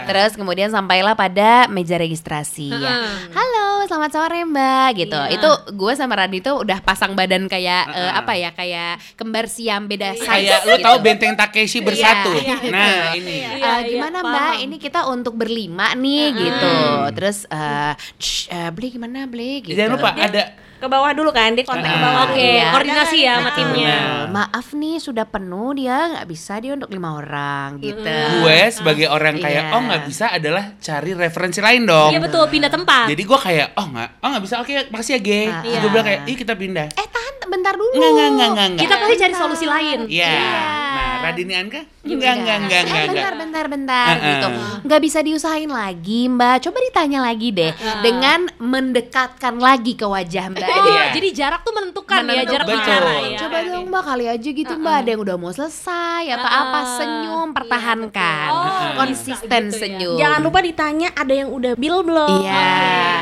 Terus 0.02 0.32
kemudian 0.34 0.68
sampailah 0.68 1.14
pada 1.14 1.50
meja 1.66 1.94
registrasi 1.94 2.68
ya. 2.68 2.96
Halo, 3.30 3.59
selamat 3.84 4.10
sore 4.10 4.40
Mbak 4.42 4.88
gitu. 4.96 5.20
Iya. 5.20 5.34
Itu 5.36 5.50
gue 5.72 5.92
sama 5.94 6.16
Randi 6.16 6.40
tuh 6.40 6.60
udah 6.60 6.78
pasang 6.80 7.12
badan 7.12 7.46
kayak 7.46 7.82
eh, 7.92 8.12
apa 8.12 8.32
ya? 8.34 8.50
Kayak 8.50 8.98
kembar 9.14 9.46
siam 9.46 9.86
beda 9.86 10.16
size. 10.16 10.26
Kayak 10.26 10.60
lu 10.64 10.76
gitu. 10.76 10.86
tahu 10.88 10.96
benteng 11.00 11.34
Takeshi 11.36 11.78
bersatu. 11.80 12.32
Iya, 12.34 12.56
Nah, 12.70 13.12
ini. 13.14 13.36
Eh, 13.40 13.58
Iya, 13.60 13.72
iya, 13.82 13.88
gimana 13.88 14.18
paham. 14.20 14.32
Mbak? 14.32 14.52
Ini 14.64 14.76
kita 14.80 15.00
untuk 15.06 15.34
berlima 15.36 15.92
nih 15.94 16.24
gitu. 16.32 16.74
Terus 17.16 17.38
eh, 17.46 17.92
"Shh, 18.16 18.48
eh, 18.48 18.70
beli 18.72 18.88
gimana 18.90 19.24
beli 19.24 19.60
gitu. 19.62 19.76
Jangan 19.76 19.92
lupa 19.96 20.10
ada 20.16 20.42
ke 20.80 20.88
bawah 20.88 21.10
dulu 21.10 21.30
kan 21.30 21.52
dia 21.52 21.62
kontak 21.62 21.86
ke 21.86 21.98
bawah 21.98 22.18
Oke, 22.26 22.40
Iya. 22.56 22.68
koordinasi 22.70 23.18
ya 23.18 23.32
sama 23.36 23.50
timnya. 23.52 23.96
Benar. 24.24 24.32
Maaf 24.32 24.66
nih 24.72 24.96
sudah 24.96 25.24
penuh 25.24 25.70
dia 25.72 25.96
nggak 26.10 26.26
bisa 26.26 26.52
dia 26.56 26.72
untuk 26.72 26.88
lima 26.88 27.14
orang 27.14 27.76
gitu. 27.78 28.00
gue 28.40 28.58
sebagai 28.70 29.06
orang 29.06 29.36
kayak 29.36 29.62
Iya. 29.62 29.74
oh 29.74 29.82
nggak 29.82 30.02
bisa 30.04 30.26
adalah 30.30 30.64
cari 30.76 31.10
referensi 31.12 31.60
lain 31.60 31.82
dong. 31.84 32.10
Iya 32.10 32.20
betul, 32.20 32.44
pindah 32.46 32.68
tempat. 32.68 33.06
Jadi 33.06 33.22
gue 33.22 33.38
kayak 33.38 33.66
oh 33.74 33.86
nggak 33.86 34.08
oh 34.18 34.28
nggak 34.28 34.42
bisa 34.42 34.54
oke 34.58 34.72
makasih 34.88 35.12
ya 35.12 35.20
Ge. 35.20 35.42
Ah, 35.44 35.60
Terus 35.60 35.68
iya. 35.68 35.78
gue 35.78 35.90
bilang 35.90 36.06
kayak 36.06 36.20
ih 36.24 36.36
kita 36.36 36.54
pindah. 36.54 36.86
Eh 36.90 37.06
tahan 37.06 37.34
bentar 37.46 37.74
dulu. 37.74 37.90
Enggak 37.92 38.08
enggak 38.08 38.26
enggak 38.26 38.48
enggak. 38.48 38.66
enggak. 38.66 38.82
Kita 38.82 38.94
pasti 38.96 39.14
cari 39.18 39.34
solusi 39.34 39.66
lain. 39.66 39.98
Iya. 40.06 40.30
Nah, 40.30 41.16
Radini 41.20 41.54
Anka? 41.54 41.80
Enggak 42.00 42.32
enggak 42.34 42.56
enggak 42.58 42.80
Eh, 42.80 42.86
enggak. 42.86 43.04
bentar, 43.10 43.34
bentar, 43.36 43.64
bentar, 43.68 44.12
Uh-uh. 44.14 44.24
gitu. 44.26 44.46
Nggak 44.82 45.00
bisa 45.02 45.18
diusahain 45.20 45.68
lagi, 45.68 46.20
Mbak. 46.26 46.56
Coba 46.62 46.78
ditanya 46.80 47.20
lagi 47.20 47.48
deh, 47.50 47.72
dengan 48.00 48.40
mendekatkan 48.56 49.54
lagi 49.56 49.92
ke 49.92 50.06
wajah 50.06 50.48
Mbak. 50.48 50.69
Oh, 50.72 50.86
Iya. 50.90 51.02
jadi 51.12 51.28
jarak 51.32 51.60
tuh 51.60 51.72
menentukan, 51.72 52.22
ya, 52.24 52.42
jarak 52.44 52.66
Betul. 52.66 52.76
bicara 52.76 53.12
ya. 53.22 53.38
Coba 53.38 53.56
dong 53.62 53.84
Mbak 53.86 54.02
kali 54.04 54.24
aja 54.26 54.48
gitu 54.52 54.72
Mbak, 54.74 54.94
ada 54.96 55.08
yang 55.08 55.20
udah 55.20 55.36
mau 55.36 55.50
selesai 55.50 56.22
atau 56.30 56.50
apa 56.50 56.78
senyum, 56.96 57.39
pertahankan, 57.60 58.48
betul. 58.48 58.64
Oh, 58.80 58.90
konsisten 58.96 59.62
bisa 59.62 59.68
gitu 59.68 59.76
ya. 59.76 59.80
senyum. 59.80 60.16
jangan 60.16 60.40
lupa 60.40 60.58
ditanya 60.60 61.08
ada 61.12 61.34
yang 61.34 61.48
udah 61.48 61.72
bill 61.74 62.00
belum 62.00 62.40
Iya. 62.40 62.64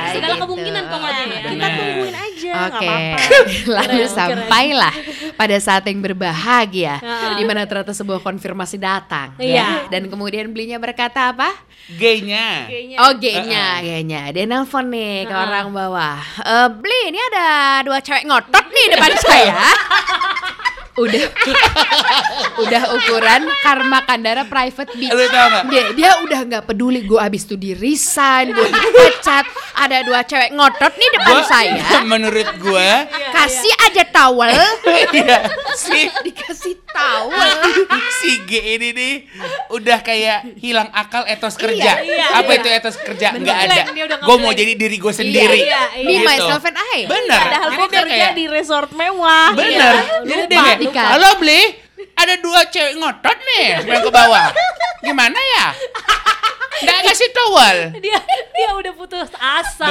Segala 0.08 0.34
gitu. 0.34 0.42
kemungkinan 0.46 0.84
pokoknya 0.86 1.24
ya. 1.24 1.40
kita 1.44 1.66
tungguin 1.68 2.16
aja 2.16 2.26
nggak 2.48 2.80
apa-apa 2.80 3.18
lalu 3.68 3.92
Keren, 3.98 4.08
sampailah 4.08 4.94
pada 5.34 5.56
saat 5.58 5.84
yang 5.84 6.00
berbahagia, 6.00 6.94
di 7.34 7.44
mana 7.44 7.62
ternyata 7.62 7.92
sebuah 7.92 8.18
konfirmasi 8.18 8.76
datang. 8.76 9.34
Iya. 9.36 9.54
ya. 9.54 9.68
Dan 9.88 10.06
kemudian 10.06 10.48
belinya 10.48 10.76
berkata 10.76 11.30
apa? 11.30 11.50
G-nya. 11.88 12.68
Oh 12.98 13.12
G-nya, 13.14 13.80
G-nya. 13.80 14.22
Dia 14.28 14.44
nelpon 14.44 14.86
nih 14.86 15.24
ke 15.24 15.32
orang 15.32 15.70
bawah. 15.70 16.20
Eh, 16.38 16.68
beli, 16.70 17.00
ini 17.08 17.20
ada 17.28 17.46
dua 17.80 17.98
cewek 17.98 18.24
ngotot 18.24 18.66
nih 18.66 18.86
depan 18.92 19.12
saya. 19.24 19.56
Udah 20.98 21.24
udah 22.62 22.82
ukuran 22.92 23.42
Karma 23.60 24.02
Kandara 24.02 24.42
private 24.44 24.90
beach. 24.92 25.12
Nggak? 25.12 25.62
Dia, 25.68 25.82
dia 25.94 26.10
udah 26.20 26.40
nggak 26.44 26.64
peduli 26.64 27.02
gue 27.02 27.16
abis 27.16 27.44
itu 27.44 27.54
di 27.54 27.72
resign, 27.72 28.50
gue 28.50 28.66
dipecat. 28.66 29.46
Ada 29.74 30.02
dua 30.02 30.20
cewek 30.22 30.50
ngotot 30.52 30.92
nih 30.92 31.08
depan 31.12 31.34
Gua- 31.34 31.46
saya. 31.46 31.82
menurut 32.10 32.48
gue 32.58 32.90
Kasih 33.30 33.74
aja 33.80 34.02
towel. 34.04 34.58
iya, 35.14 35.46
si 35.72 36.10
Dikasih 36.20 36.74
towel. 36.84 37.50
si 38.18 38.42
G 38.42 38.50
ini 38.74 38.88
nih 38.90 39.14
udah 39.70 39.98
kayak 40.00 40.58
hilang 40.58 40.90
akal 40.90 41.22
etos 41.24 41.54
kerja. 41.54 42.00
iya, 42.00 42.26
Apa 42.34 42.50
iya. 42.50 42.58
itu 42.58 42.68
etos 42.72 42.96
kerja? 42.98 43.26
Enggak 43.32 43.56
ada. 43.64 43.82
Gue 44.18 44.36
mau 44.36 44.50
jadi 44.50 44.74
diri 44.74 44.96
gue 44.96 45.12
sendiri. 45.12 45.60
iya, 45.62 45.94
iya. 45.94 46.02
Me, 46.02 46.12
Gitu. 46.18 46.26
myself 46.26 46.64
and 46.64 46.74
I. 46.76 46.98
Bener. 47.06 47.38
padahal 47.40 47.68
gue 47.70 47.86
kerja 47.88 48.02
kayak- 48.24 48.34
di 48.34 48.44
resort 48.48 48.90
mewah 48.90 49.54
Bener. 49.54 49.94
Iya. 49.94 50.26
Jadi 50.26 50.42
dia 50.48 50.60
halo 50.96 51.28
beli, 51.36 51.60
ada 52.16 52.34
dua 52.40 52.64
cewek 52.72 52.96
ngotot 52.96 53.36
nih 53.36 53.84
yang 53.84 54.00
ke 54.00 54.10
bawah. 54.12 54.48
Gimana 55.04 55.36
ya? 55.36 55.66
Nggak 56.78 56.98
ngasih 57.04 57.28
towel. 57.30 57.76
Dia 57.98 58.18
dia 58.48 58.70
udah 58.72 58.92
putus 58.92 59.30
asa, 59.32 59.86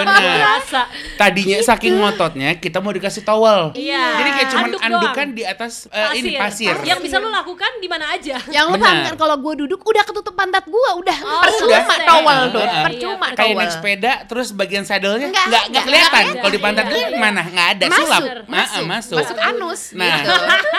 asa. 0.53 0.81
Tadinya 1.15 1.57
saking 1.59 1.95
ngototnya 1.95 2.55
kita 2.55 2.77
mau 2.77 2.89
dikasih 2.89 3.21
towel. 3.21 3.71
Iya. 3.73 4.03
Jadi 4.17 4.29
kayak 4.31 4.47
cuman 4.49 4.65
Anduk 4.67 4.81
andukan 4.81 5.13
doang. 5.25 5.29
di 5.33 5.43
atas 5.43 5.73
eh, 5.87 6.09
ini 6.15 6.29
pasir. 6.35 6.75
Yang 6.81 6.99
bisa 7.01 7.15
lu 7.17 7.27
lakukan 7.27 7.71
di 7.77 7.87
mana 7.87 8.11
aja. 8.11 8.37
Yang 8.47 8.65
lu 8.67 8.75
Benar. 8.77 9.03
kan 9.03 9.15
kalau 9.17 9.35
gue 9.37 9.53
duduk 9.57 9.79
udah 9.81 10.03
ketutup 10.03 10.33
pantat 10.33 10.63
gue 10.63 10.89
udah 10.95 11.17
Oh, 11.19 11.41
percuma 11.41 11.75
udah. 11.79 11.97
towel 12.05 12.39
Iya, 12.39 12.51
tuh 12.51 12.61
iya. 12.61 12.81
percuma 12.83 13.25
Iya, 13.27 13.37
Kayak 13.37 13.55
naik 13.55 13.71
sepeda 13.71 14.13
terus 14.25 14.47
bagian 14.51 14.83
saddle-nya 14.83 15.27
Nggak 15.27 15.45
nggak 15.45 15.63
nggak 15.67 15.83
kelihatan. 15.85 16.23
Kalau 16.37 16.51
di 16.51 16.59
pantat 16.59 16.85
Iya. 16.85 16.93
gue 16.93 17.03
mana 17.17 17.41
nggak 17.43 17.67
ada 17.69 17.85
Masuk, 17.87 17.99
sulap. 18.01 18.21
masuk, 18.45 18.47
Ah, 18.47 18.67
ah, 18.67 18.83
masuk. 18.85 19.17
masuk 19.17 19.37
anus 19.39 19.81
Nah, 19.93 20.15
gitu. 20.17 20.31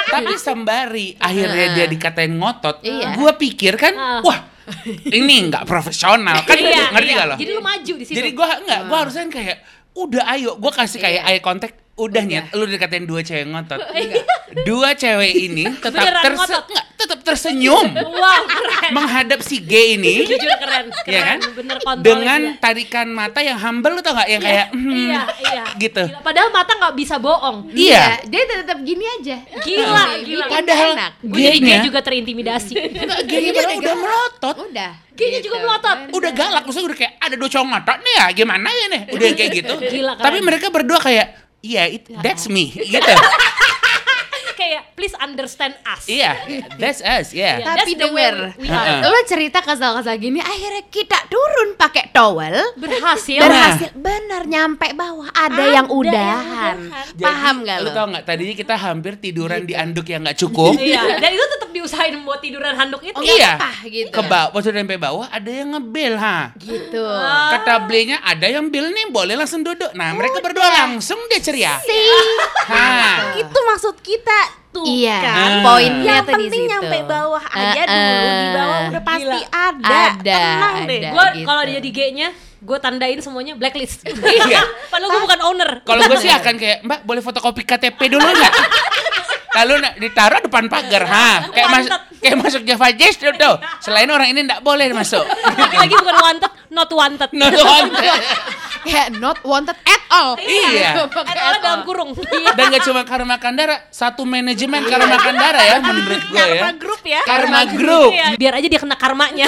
tapi 0.08 0.34
sembari 0.36 1.06
akhirnya 1.18 1.66
dia 1.74 1.86
dikatain 1.86 2.32
ngotot, 2.32 2.76
Iya. 2.80 3.14
gue 3.14 3.32
pikir 3.38 3.74
kan, 3.74 3.92
Ah. 3.92 4.20
wah 4.20 4.38
ini 5.18 5.34
nggak 5.48 5.64
profesional 5.64 6.44
kan, 6.44 6.56
Iya, 6.58 6.92
ngerti 6.92 7.10
iya. 7.12 7.18
gak 7.18 7.26
lo? 7.28 7.36
Jadi 7.40 7.50
lu 7.54 7.62
maju 7.62 7.92
di 7.96 8.04
situ. 8.04 8.16
Jadi 8.16 8.30
gue 8.36 8.46
nggak, 8.68 8.80
gue 8.86 8.96
harusnya 8.98 9.24
kayak 9.30 9.56
udah 9.96 10.24
ayo, 10.36 10.50
gue 10.60 10.72
kasih 10.72 10.98
kayak 11.00 11.22
eye 11.26 11.40
contact, 11.42 11.74
udah 11.98 12.22
nyet, 12.22 12.44
lu 12.54 12.64
dikatain 12.64 13.04
dua 13.04 13.20
cewek 13.26 13.50
ngotot, 13.50 13.82
dua 14.68 14.94
cewek 14.94 15.32
ini 15.34 15.66
tetap 15.84 16.22
terse 16.22 16.38
ngotot? 16.38 16.64
nggak, 16.70 16.86
tetap 16.94 17.18
tersenyum. 17.26 17.86
Wow, 18.18 18.44
keren. 18.50 18.90
menghadap 18.98 19.40
si 19.46 19.62
gay 19.62 19.94
ini 19.94 20.26
Jujur 20.26 20.50
keren, 20.58 20.90
keren. 20.90 21.06
Iya 21.06 21.20
kan? 21.22 21.38
Bener 21.54 21.76
dengan 22.02 22.40
gila. 22.42 22.58
tarikan 22.58 23.06
mata 23.14 23.38
yang 23.38 23.54
humble 23.54 23.94
lo 23.94 24.00
tau 24.02 24.18
gak 24.18 24.26
yang 24.26 24.42
kayak 24.42 24.66
hmm, 24.74 24.90
Iya, 24.90 25.22
iya. 25.38 25.64
gitu. 25.78 26.02
Gila, 26.10 26.18
Padahal 26.18 26.48
mata 26.50 26.72
nggak 26.74 26.94
bisa 26.98 27.14
bohong. 27.22 27.70
Iya. 27.70 28.26
dia 28.26 28.42
tetap 28.42 28.82
gini 28.82 29.06
aja. 29.06 29.38
Gila, 29.62 30.04
gila. 30.26 30.44
Padahal 30.50 30.90
gaynya 31.22 31.78
gay 31.78 31.86
juga 31.86 32.00
terintimidasi. 32.02 32.74
Enggak, 32.74 33.20
gaynya 33.30 33.50
udah 33.78 33.94
melotot. 33.94 34.56
Udah. 34.66 34.92
Gaynya 35.14 35.40
juga 35.42 35.56
melotot. 35.62 35.98
Udah 36.14 36.30
galak, 36.34 36.62
maksudnya 36.66 36.86
udah 36.90 36.98
kayak 36.98 37.12
ada 37.22 37.34
dua 37.38 37.48
cowok 37.50 37.66
ngotot 37.70 37.98
nih 38.02 38.14
ya, 38.18 38.26
gimana 38.34 38.68
ya 38.70 38.86
nih? 38.90 39.02
Udah 39.14 39.28
kayak 39.34 39.50
gitu. 39.62 39.74
Gila. 39.78 40.12
Tapi 40.18 40.38
mereka 40.42 40.66
berdua 40.74 40.98
kayak, 41.02 41.26
iya, 41.60 41.86
it- 41.88 42.08
that's 42.22 42.46
me, 42.48 42.70
gitu. 42.92 43.12
Kayak 44.54 44.87
please 44.98 45.14
understand 45.22 45.78
us. 45.86 46.10
Iya, 46.10 46.34
that's 46.74 46.98
us, 46.98 47.30
Iya, 47.30 47.62
ya. 47.62 47.66
Tapi 47.78 47.94
the 47.94 48.10
way 48.10 48.26
denger, 48.34 48.58
we 48.58 48.66
are. 48.66 49.06
lo 49.06 49.18
cerita 49.22 49.62
kesal-kesal 49.62 50.18
gini, 50.18 50.42
akhirnya 50.42 50.82
kita 50.90 51.14
turun 51.30 51.78
pakai 51.78 52.10
towel. 52.10 52.58
Berhasil. 52.74 53.38
Berhasil 53.38 53.94
bener 53.94 54.42
nyampe 54.50 54.90
bawah 54.90 55.30
ada, 55.30 55.62
yang 55.70 55.86
Ada 55.86 55.94
udahan. 55.94 56.18
yang 56.18 56.90
udahan. 56.90 57.22
Paham 57.22 57.56
gak 57.62 57.78
Lu 57.78 57.86
lo? 57.86 57.94
tau 57.94 58.06
gak, 58.10 58.24
tadinya 58.26 58.54
kita 58.58 58.74
hampir 58.74 59.12
tiduran 59.22 59.62
di 59.62 59.78
anduk 59.78 60.10
yang 60.10 60.26
gak 60.26 60.34
cukup. 60.34 60.74
Iya, 60.88 61.20
dan 61.20 61.30
itu 61.30 61.44
tetap 61.52 61.68
diusahain 61.68 62.16
buat 62.24 62.40
tiduran 62.40 62.72
handuk 62.72 63.04
itu. 63.04 63.12
Oh, 63.12 63.22
iya. 63.22 63.60
apa 63.60 63.84
gitu. 63.86 64.08
Ke 64.10 64.22
bawah, 64.24 64.50
pas 64.50 64.64
udah 64.64 64.80
sampai 64.80 64.98
bawah 64.98 65.26
ada 65.28 65.50
yang 65.52 65.68
ngebel, 65.76 66.16
ha. 66.16 66.50
Gitu. 66.56 67.04
Kata 67.54 67.84
belinya 67.84 68.18
ada 68.24 68.48
yang 68.48 68.72
bil 68.72 68.88
nih, 68.88 69.12
boleh 69.12 69.36
langsung 69.36 69.60
duduk. 69.62 69.92
Nah, 69.92 70.10
mereka 70.16 70.40
berdua 70.40 70.64
langsung 70.74 71.20
dia 71.28 71.38
ceria. 71.38 71.76
Ha. 72.66 73.36
Itu 73.36 73.58
maksud 73.68 74.00
kita 74.00 74.38
tuh 74.70 74.84
Iya, 74.84 75.16
kan. 75.18 75.50
poinnya 75.62 76.14
Yang 76.14 76.26
penting 76.28 76.50
situ. 76.54 76.70
nyampe 76.70 76.96
bawah 77.04 77.44
aja 77.46 77.80
Eh, 77.80 77.86
dulu, 77.88 78.28
di 78.28 78.46
bawah 78.52 78.76
eh. 78.76 78.88
udah 78.88 79.02
pasti 79.02 79.24
Gila. 79.24 79.38
ada. 79.50 80.00
Ada, 80.12 80.36
Tenang 80.36 80.76
deh. 80.84 80.98
ada. 80.98 81.10
Gue 81.10 81.24
gitu. 81.32 81.46
kalau 81.46 81.62
dia 81.64 81.80
di 81.80 81.90
G-nya, 81.90 82.28
gue 82.58 82.78
tandain 82.78 83.18
semuanya 83.18 83.52
blacklist. 83.54 84.04
Iya. 84.40 84.60
Padahal 84.92 85.10
gue 85.10 85.20
bukan 85.22 85.40
owner. 85.42 85.70
Kalau 85.82 86.02
gue 86.04 86.18
sih 86.18 86.30
akan 86.30 86.54
kayak, 86.54 86.78
Mbak 86.82 87.00
boleh 87.02 87.20
fotokopi 87.20 87.62
KTP 87.62 88.00
dulu 88.08 88.24
nggak? 88.24 88.54
Lalu 89.58 89.74
ditaruh 89.98 90.38
depan 90.40 90.68
pagar, 90.68 91.02
ha? 91.04 91.50
Kayak 91.50 91.68
masuk 91.72 91.98
kayak 92.20 92.36
masuk 92.38 92.62
Java 92.62 92.88
Jazz 92.92 93.16
tuh, 93.16 93.34
tuh. 93.34 93.58
Selain 93.80 94.06
orang 94.06 94.30
ini 94.30 94.44
nggak 94.44 94.60
boleh 94.60 94.86
masuk. 94.92 95.24
Lagi-lagi 95.24 95.94
bukan 95.96 96.14
wanted, 96.16 96.52
not 96.70 96.90
wanted. 96.92 97.30
No, 97.32 97.48
Tuhan. 97.48 97.90
Kayak 98.88 99.08
not 99.20 99.38
wanted 99.44 99.76
at 99.84 100.02
all. 100.08 100.34
Iya. 100.40 101.04
At 101.28 101.60
dalam 101.60 101.84
all. 101.84 101.86
kurung. 101.86 102.10
Dan 102.58 102.64
gak 102.72 102.82
cuma 102.88 103.04
Karma 103.04 103.36
Kandara, 103.36 103.84
satu 103.92 104.24
manajemen 104.24 104.82
Karma 104.88 105.16
Kandara 105.20 105.60
ya 105.60 105.76
menurut 105.84 106.22
gue 106.24 106.36
ya. 106.40 106.62
Karma 106.64 106.72
Group 106.80 107.02
ya. 107.04 107.20
Karma 107.28 107.60
Group. 107.68 108.10
Iya, 108.16 108.26
biar 108.40 108.52
aja 108.56 108.66
dia 108.66 108.80
kena 108.80 108.96
karmanya. 108.96 109.46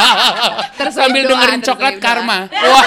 Terus 0.80 0.94
Sambil 0.96 1.28
dengerin 1.28 1.60
coklat 1.60 1.96
karma. 2.00 2.48
Wah. 2.48 2.84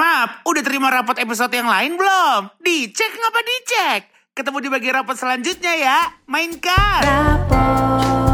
Maaf, 0.00 0.40
udah 0.48 0.62
terima 0.64 0.88
rapot 0.88 1.20
episode 1.20 1.52
yang 1.52 1.68
lain 1.68 2.00
belum? 2.00 2.56
Dicek 2.64 3.12
ngapa 3.20 3.40
dicek? 3.44 4.00
Ketemu 4.32 4.56
di 4.64 4.68
bagian 4.72 4.94
rapot 5.04 5.12
selanjutnya 5.12 5.76
ya. 5.76 5.98
Mainkan. 6.24 7.04
Rapor, 7.04 8.29